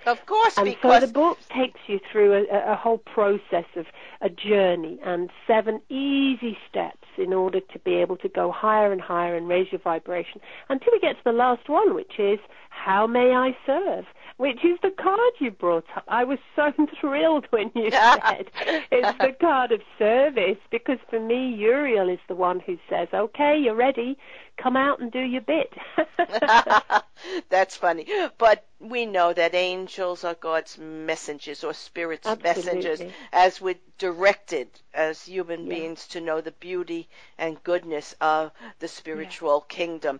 Of 0.05 0.25
course, 0.25 0.57
and 0.57 0.65
because 0.65 1.01
so 1.01 1.07
the 1.07 1.13
book 1.13 1.37
takes 1.49 1.79
you 1.87 1.99
through 2.11 2.45
a, 2.51 2.71
a 2.71 2.75
whole 2.75 2.99
process 2.99 3.65
of 3.75 3.85
a 4.21 4.29
journey 4.29 4.99
and 5.03 5.29
seven 5.45 5.81
easy 5.89 6.57
steps 6.69 7.07
in 7.17 7.33
order 7.33 7.59
to 7.59 7.79
be 7.79 7.95
able 7.95 8.17
to 8.17 8.29
go 8.29 8.51
higher 8.51 8.91
and 8.91 9.01
higher 9.01 9.35
and 9.35 9.47
raise 9.47 9.71
your 9.71 9.81
vibration 9.81 10.39
until 10.69 10.93
we 10.93 10.99
get 10.99 11.17
to 11.17 11.23
the 11.25 11.31
last 11.31 11.67
one, 11.67 11.93
which 11.93 12.13
is 12.17 12.39
how 12.69 13.05
may 13.07 13.33
I 13.33 13.55
serve? 13.65 14.05
which 14.39 14.63
is 14.63 14.79
the 14.81 14.91
card 14.91 15.33
you 15.39 15.51
brought 15.51 15.83
up. 15.97 16.05
I 16.07 16.23
was 16.23 16.39
so 16.55 16.71
thrilled 17.01 17.45
when 17.49 17.69
you 17.75 17.91
said 17.91 18.49
it's 18.89 19.17
the 19.17 19.35
card 19.41 19.73
of 19.73 19.81
service 19.97 20.57
because 20.71 20.97
for 21.09 21.19
me, 21.19 21.53
Uriel 21.55 22.07
is 22.07 22.19
the 22.29 22.35
one 22.35 22.61
who 22.61 22.77
says, 22.89 23.09
okay, 23.13 23.59
you're 23.61 23.75
ready, 23.75 24.17
come 24.61 24.75
out 24.75 24.99
and 24.99 25.11
do 25.11 25.19
your 25.19 25.41
bit. 25.41 25.73
That's 27.49 27.75
funny. 27.75 28.05
But 28.37 28.65
we 28.79 29.05
know 29.05 29.33
that 29.33 29.55
angels 29.55 30.23
are 30.23 30.35
God's 30.35 30.77
messengers 30.77 31.63
or 31.63 31.73
spirits' 31.73 32.27
Absolutely. 32.27 32.63
messengers 32.63 33.13
as 33.31 33.61
we're 33.61 33.79
directed 33.97 34.69
as 34.93 35.25
human 35.25 35.65
yeah. 35.65 35.75
beings 35.75 36.07
to 36.07 36.21
know 36.21 36.41
the 36.41 36.51
beauty 36.51 37.07
and 37.37 37.63
goodness 37.63 38.15
of 38.21 38.51
the 38.79 38.87
spiritual 38.87 39.65
yeah. 39.69 39.75
kingdom 39.75 40.19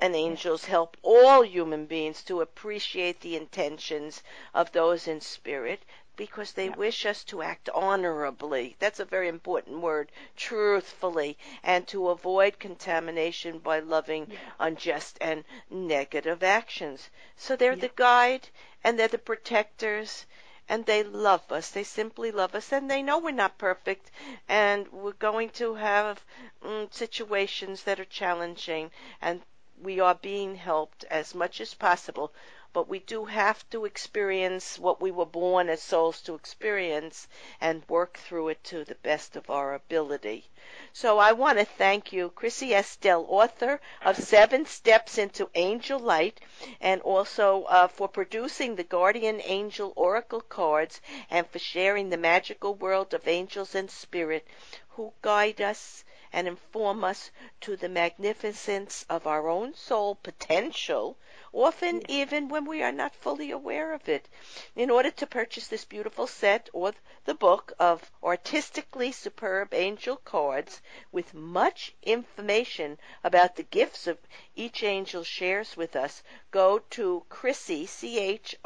and 0.00 0.14
angels 0.14 0.64
help 0.64 0.96
all 1.02 1.42
human 1.42 1.86
beings 1.86 2.22
to 2.22 2.40
appreciate 2.40 3.20
the 3.20 3.34
intentions 3.34 4.22
of 4.54 4.70
those 4.70 5.08
in 5.08 5.20
spirit 5.20 5.82
because 6.18 6.50
they 6.52 6.68
wish 6.68 7.06
us 7.06 7.22
to 7.22 7.40
act 7.40 7.68
honorably. 7.70 8.74
That's 8.80 8.98
a 8.98 9.04
very 9.04 9.28
important 9.28 9.80
word, 9.80 10.10
truthfully, 10.36 11.38
and 11.62 11.86
to 11.88 12.08
avoid 12.08 12.58
contamination 12.58 13.60
by 13.60 13.78
loving 13.78 14.26
yeah. 14.28 14.38
unjust 14.58 15.16
and 15.20 15.44
negative 15.70 16.42
actions. 16.42 17.08
So 17.36 17.54
they're 17.54 17.74
yeah. 17.74 17.82
the 17.82 17.92
guide 17.94 18.48
and 18.82 18.98
they're 18.98 19.06
the 19.06 19.16
protectors 19.16 20.26
and 20.68 20.84
they 20.86 21.04
love 21.04 21.50
us. 21.52 21.70
They 21.70 21.84
simply 21.84 22.30
love 22.30 22.54
us, 22.54 22.72
and 22.72 22.90
they 22.90 23.00
know 23.02 23.18
we're 23.18 23.30
not 23.30 23.56
perfect, 23.56 24.10
and 24.48 24.86
we're 24.88 25.12
going 25.12 25.48
to 25.50 25.74
have 25.76 26.22
mm, 26.62 26.92
situations 26.92 27.84
that 27.84 27.98
are 27.98 28.04
challenging, 28.04 28.90
and 29.22 29.40
we 29.80 29.98
are 30.00 30.14
being 30.16 30.56
helped 30.56 31.04
as 31.04 31.34
much 31.34 31.60
as 31.60 31.72
possible, 31.72 32.32
but 32.72 32.88
we 32.88 32.98
do 32.98 33.24
have 33.24 33.68
to 33.70 33.84
experience 33.84 34.78
what 34.78 35.00
we 35.00 35.10
were 35.10 35.24
born 35.24 35.68
as 35.68 35.82
souls 35.82 36.20
to 36.20 36.34
experience 36.34 37.26
and 37.60 37.88
work 37.88 38.18
through 38.18 38.48
it 38.48 38.62
to 38.62 38.84
the 38.84 38.94
best 38.96 39.36
of 39.36 39.48
our 39.48 39.74
ability. 39.74 40.44
So 40.92 41.18
I 41.18 41.32
want 41.32 41.58
to 41.58 41.64
thank 41.64 42.12
you, 42.12 42.28
Chrissie 42.30 42.74
Astell, 42.74 43.24
author 43.28 43.80
of 44.02 44.16
Seven 44.18 44.66
Steps 44.66 45.16
into 45.16 45.48
Angel 45.54 45.98
Light, 45.98 46.40
and 46.80 47.00
also 47.02 47.64
uh, 47.64 47.88
for 47.88 48.06
producing 48.06 48.76
the 48.76 48.84
Guardian 48.84 49.40
Angel 49.44 49.92
Oracle 49.96 50.42
cards 50.42 51.00
and 51.30 51.46
for 51.46 51.58
sharing 51.58 52.10
the 52.10 52.16
magical 52.16 52.74
world 52.74 53.14
of 53.14 53.26
angels 53.26 53.74
and 53.74 53.90
spirit 53.90 54.46
who 54.90 55.12
guide 55.22 55.60
us 55.60 56.04
and 56.32 56.46
inform 56.46 57.02
us 57.04 57.30
to 57.62 57.76
the 57.76 57.88
magnificence 57.88 59.06
of 59.08 59.26
our 59.26 59.48
own 59.48 59.72
soul 59.72 60.14
potential, 60.16 61.16
often 61.52 62.02
even 62.10 62.48
when 62.48 62.64
we 62.64 62.82
are 62.82 62.92
not 62.92 63.14
fully 63.14 63.50
aware 63.50 63.92
of 63.92 64.08
it. 64.08 64.28
In 64.76 64.90
order 64.90 65.10
to 65.10 65.26
purchase 65.26 65.68
this 65.68 65.84
beautiful 65.84 66.26
set 66.26 66.68
or 66.72 66.92
the 67.24 67.34
book 67.34 67.72
of 67.78 68.10
artistically 68.22 69.12
superb 69.12 69.72
angel 69.72 70.16
cards 70.16 70.82
with 71.10 71.32
much 71.34 71.94
information 72.02 72.98
about 73.24 73.56
the 73.56 73.62
gifts 73.62 74.06
of 74.06 74.18
each 74.54 74.82
angel 74.82 75.24
shares 75.24 75.76
with 75.76 75.96
us, 75.96 76.22
go 76.50 76.80
to 76.90 77.24
Chrissie, 77.28 77.86
C-H-R-I-S-S-I-E, 77.86 78.56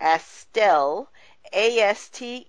Astell, 0.00 1.08
A-S-T-E-L-L 1.52 2.42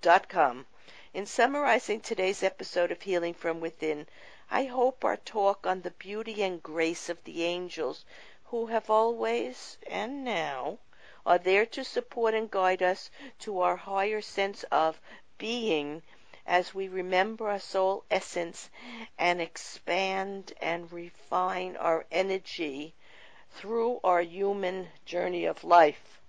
dot 0.00 0.28
com. 0.28 0.66
In 1.14 1.26
summarizing 1.26 2.00
today's 2.00 2.42
episode 2.42 2.90
of 2.90 3.02
Healing 3.02 3.34
from 3.34 3.60
Within, 3.60 4.06
I 4.54 4.64
hope 4.64 5.02
our 5.02 5.16
talk 5.16 5.66
on 5.66 5.80
the 5.80 5.92
beauty 5.92 6.42
and 6.42 6.62
grace 6.62 7.08
of 7.08 7.24
the 7.24 7.42
angels, 7.42 8.04
who 8.44 8.66
have 8.66 8.90
always 8.90 9.78
and 9.86 10.24
now 10.26 10.76
are 11.24 11.38
there 11.38 11.64
to 11.64 11.82
support 11.82 12.34
and 12.34 12.50
guide 12.50 12.82
us 12.82 13.08
to 13.38 13.60
our 13.62 13.76
higher 13.76 14.20
sense 14.20 14.62
of 14.64 15.00
being 15.38 16.02
as 16.46 16.74
we 16.74 16.86
remember 16.86 17.48
our 17.48 17.58
soul 17.58 18.04
essence 18.10 18.68
and 19.18 19.40
expand 19.40 20.52
and 20.60 20.92
refine 20.92 21.74
our 21.78 22.04
energy 22.12 22.92
through 23.52 24.00
our 24.04 24.20
human 24.20 24.90
journey 25.06 25.46
of 25.46 25.64
life. 25.64 26.20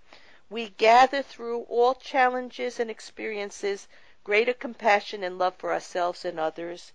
We 0.50 0.70
gather 0.70 1.24
through 1.24 1.64
all 1.64 1.94
challenges 1.96 2.80
and 2.80 2.90
experiences 2.90 3.90
greater 4.24 4.54
compassion 4.54 5.26
and 5.26 5.38
love 5.38 5.56
for 5.58 5.74
ourselves 5.74 6.24
and 6.24 6.40
others, 6.40 6.94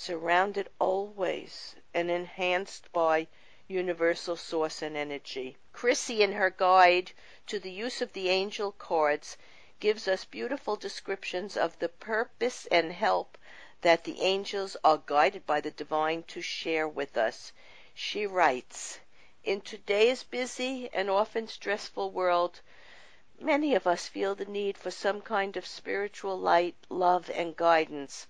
surrounded 0.00 0.70
always 0.78 1.74
and 1.92 2.08
enhanced 2.10 2.90
by 2.92 3.26
universal 3.66 4.36
source 4.36 4.80
and 4.80 4.96
energy. 4.96 5.56
Chrissie, 5.72 6.22
in 6.22 6.32
her 6.32 6.50
guide 6.50 7.10
to 7.48 7.58
the 7.58 7.72
use 7.72 8.00
of 8.00 8.12
the 8.12 8.28
angel 8.28 8.72
cards, 8.72 9.36
gives 9.80 10.06
us 10.06 10.24
beautiful 10.24 10.76
descriptions 10.76 11.56
of 11.56 11.78
the 11.80 11.88
purpose 11.88 12.66
and 12.66 12.92
help 12.92 13.36
that 13.80 14.04
the 14.04 14.20
angels 14.22 14.76
are 14.84 15.02
guided 15.04 15.44
by 15.44 15.60
the 15.60 15.72
divine 15.72 16.22
to 16.22 16.40
share 16.40 16.86
with 16.86 17.16
us. 17.16 17.52
She 17.92 18.24
writes, 18.24 19.00
In 19.42 19.60
today's 19.60 20.22
busy 20.22 20.88
and 20.92 21.10
often 21.10 21.48
stressful 21.48 22.12
world, 22.12 22.60
Many 23.40 23.76
of 23.76 23.86
us 23.86 24.08
feel 24.08 24.34
the 24.34 24.44
need 24.44 24.76
for 24.76 24.90
some 24.90 25.20
kind 25.20 25.56
of 25.56 25.64
spiritual 25.64 26.36
light, 26.36 26.74
love, 26.88 27.30
and 27.30 27.56
guidance. 27.56 28.26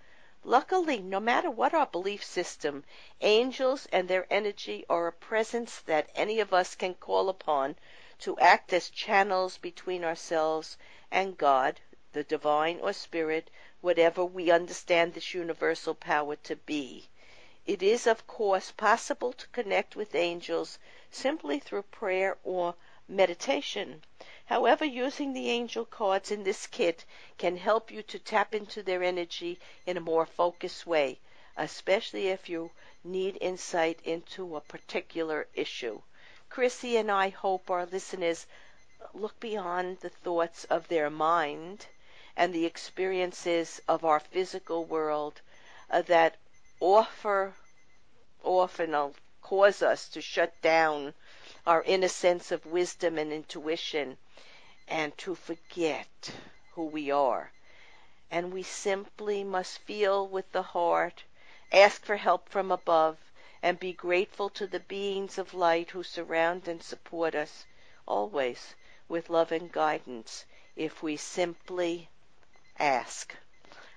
Luckily, 0.50 1.00
no 1.00 1.20
matter 1.20 1.50
what 1.50 1.74
our 1.74 1.84
belief 1.84 2.24
system, 2.24 2.82
angels 3.20 3.86
and 3.92 4.08
their 4.08 4.26
energy 4.30 4.82
are 4.88 5.06
a 5.06 5.12
presence 5.12 5.80
that 5.80 6.08
any 6.14 6.40
of 6.40 6.54
us 6.54 6.74
can 6.74 6.94
call 6.94 7.28
upon 7.28 7.76
to 8.20 8.38
act 8.38 8.72
as 8.72 8.88
channels 8.88 9.58
between 9.58 10.04
ourselves 10.04 10.78
and 11.10 11.36
God, 11.36 11.80
the 12.14 12.24
divine 12.24 12.80
or 12.80 12.94
spirit, 12.94 13.50
whatever 13.82 14.24
we 14.24 14.50
understand 14.50 15.12
this 15.12 15.34
universal 15.34 15.94
power 15.94 16.34
to 16.36 16.56
be. 16.56 17.10
It 17.66 17.82
is, 17.82 18.06
of 18.06 18.26
course, 18.26 18.70
possible 18.70 19.34
to 19.34 19.46
connect 19.48 19.96
with 19.96 20.14
angels 20.14 20.78
simply 21.10 21.58
through 21.58 21.82
prayer 21.82 22.38
or 22.42 22.74
meditation. 23.06 24.02
However, 24.48 24.86
using 24.86 25.34
the 25.34 25.50
angel 25.50 25.84
cards 25.84 26.30
in 26.30 26.42
this 26.42 26.66
kit 26.66 27.04
can 27.36 27.58
help 27.58 27.90
you 27.90 28.02
to 28.04 28.18
tap 28.18 28.54
into 28.54 28.82
their 28.82 29.02
energy 29.02 29.58
in 29.84 29.98
a 29.98 30.00
more 30.00 30.24
focused 30.24 30.86
way, 30.86 31.18
especially 31.54 32.28
if 32.28 32.48
you 32.48 32.70
need 33.04 33.36
insight 33.42 34.00
into 34.04 34.56
a 34.56 34.62
particular 34.62 35.46
issue. 35.52 36.00
Chrissie 36.48 36.96
and 36.96 37.10
I 37.10 37.28
hope 37.28 37.70
our 37.70 37.84
listeners 37.84 38.46
look 39.12 39.38
beyond 39.38 40.00
the 40.00 40.08
thoughts 40.08 40.64
of 40.64 40.88
their 40.88 41.10
mind 41.10 41.84
and 42.34 42.54
the 42.54 42.64
experiences 42.64 43.82
of 43.86 44.02
our 44.02 44.18
physical 44.18 44.86
world 44.86 45.42
uh, 45.90 46.00
that 46.02 46.36
offer 46.80 47.52
often 48.42 48.94
uh, 48.94 49.10
cause 49.42 49.82
us 49.82 50.08
to 50.08 50.22
shut 50.22 50.54
down 50.62 51.12
our 51.66 51.82
inner 51.82 52.08
sense 52.08 52.50
of 52.50 52.64
wisdom 52.64 53.18
and 53.18 53.30
intuition 53.30 54.16
and 54.88 55.16
to 55.18 55.34
forget 55.34 56.32
who 56.72 56.84
we 56.84 57.10
are. 57.10 57.52
And 58.30 58.52
we 58.52 58.62
simply 58.62 59.44
must 59.44 59.78
feel 59.80 60.26
with 60.26 60.50
the 60.52 60.62
heart, 60.62 61.24
ask 61.72 62.04
for 62.04 62.16
help 62.16 62.48
from 62.48 62.72
above, 62.72 63.18
and 63.62 63.78
be 63.78 63.92
grateful 63.92 64.48
to 64.50 64.66
the 64.66 64.80
beings 64.80 65.38
of 65.38 65.54
light 65.54 65.90
who 65.90 66.02
surround 66.02 66.68
and 66.68 66.82
support 66.82 67.34
us, 67.34 67.66
always 68.06 68.74
with 69.08 69.30
love 69.30 69.52
and 69.52 69.72
guidance, 69.72 70.44
if 70.76 71.02
we 71.02 71.16
simply 71.16 72.08
ask. 72.78 73.34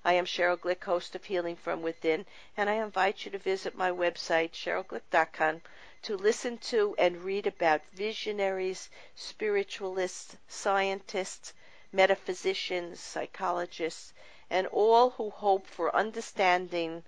I 0.04 0.13
am 0.13 0.25
Sheryl 0.25 0.58
Glick, 0.58 0.84
host 0.84 1.13
of 1.13 1.25
Healing 1.25 1.56
from 1.56 1.84
Within, 1.84 2.25
and 2.58 2.69
I 2.69 2.84
invite 2.84 3.23
you 3.23 3.32
to 3.32 3.38
visit 3.38 3.75
my 3.75 3.91
website, 3.91 4.54
sherylglick.com, 4.54 5.62
to 6.04 6.18
listen 6.18 6.58
to 6.58 6.96
and 6.98 7.24
read 7.24 7.46
about 7.46 7.86
visionaries, 7.94 8.90
spiritualists, 9.16 10.36
scientists, 10.48 11.54
metaphysicians, 11.92 13.00
psychologists, 13.00 14.14
and 14.50 14.68
all 14.68 15.12
who 15.12 15.30
hope 15.30 15.68
for 15.68 15.96
understanding 15.96 17.04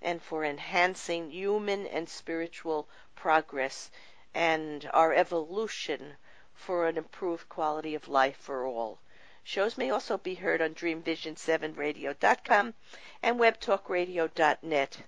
and 0.00 0.22
for 0.22 0.44
enhancing 0.44 1.30
human 1.30 1.86
and 1.86 2.08
spiritual 2.08 2.88
progress 3.16 3.90
and 4.34 4.88
our 4.94 5.12
evolution 5.12 6.16
for 6.54 6.86
an 6.86 6.96
improved 6.96 7.48
quality 7.48 7.94
of 7.94 8.08
life 8.08 8.36
for 8.36 8.66
all. 8.66 8.98
Shows 9.42 9.78
may 9.78 9.90
also 9.90 10.18
be 10.18 10.34
heard 10.34 10.60
on 10.60 10.74
DreamVision7radio.com 10.74 12.74
and 13.22 13.40
WebTalkRadio.net. 13.40 14.98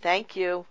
Thank 0.00 0.34
you. 0.34 0.66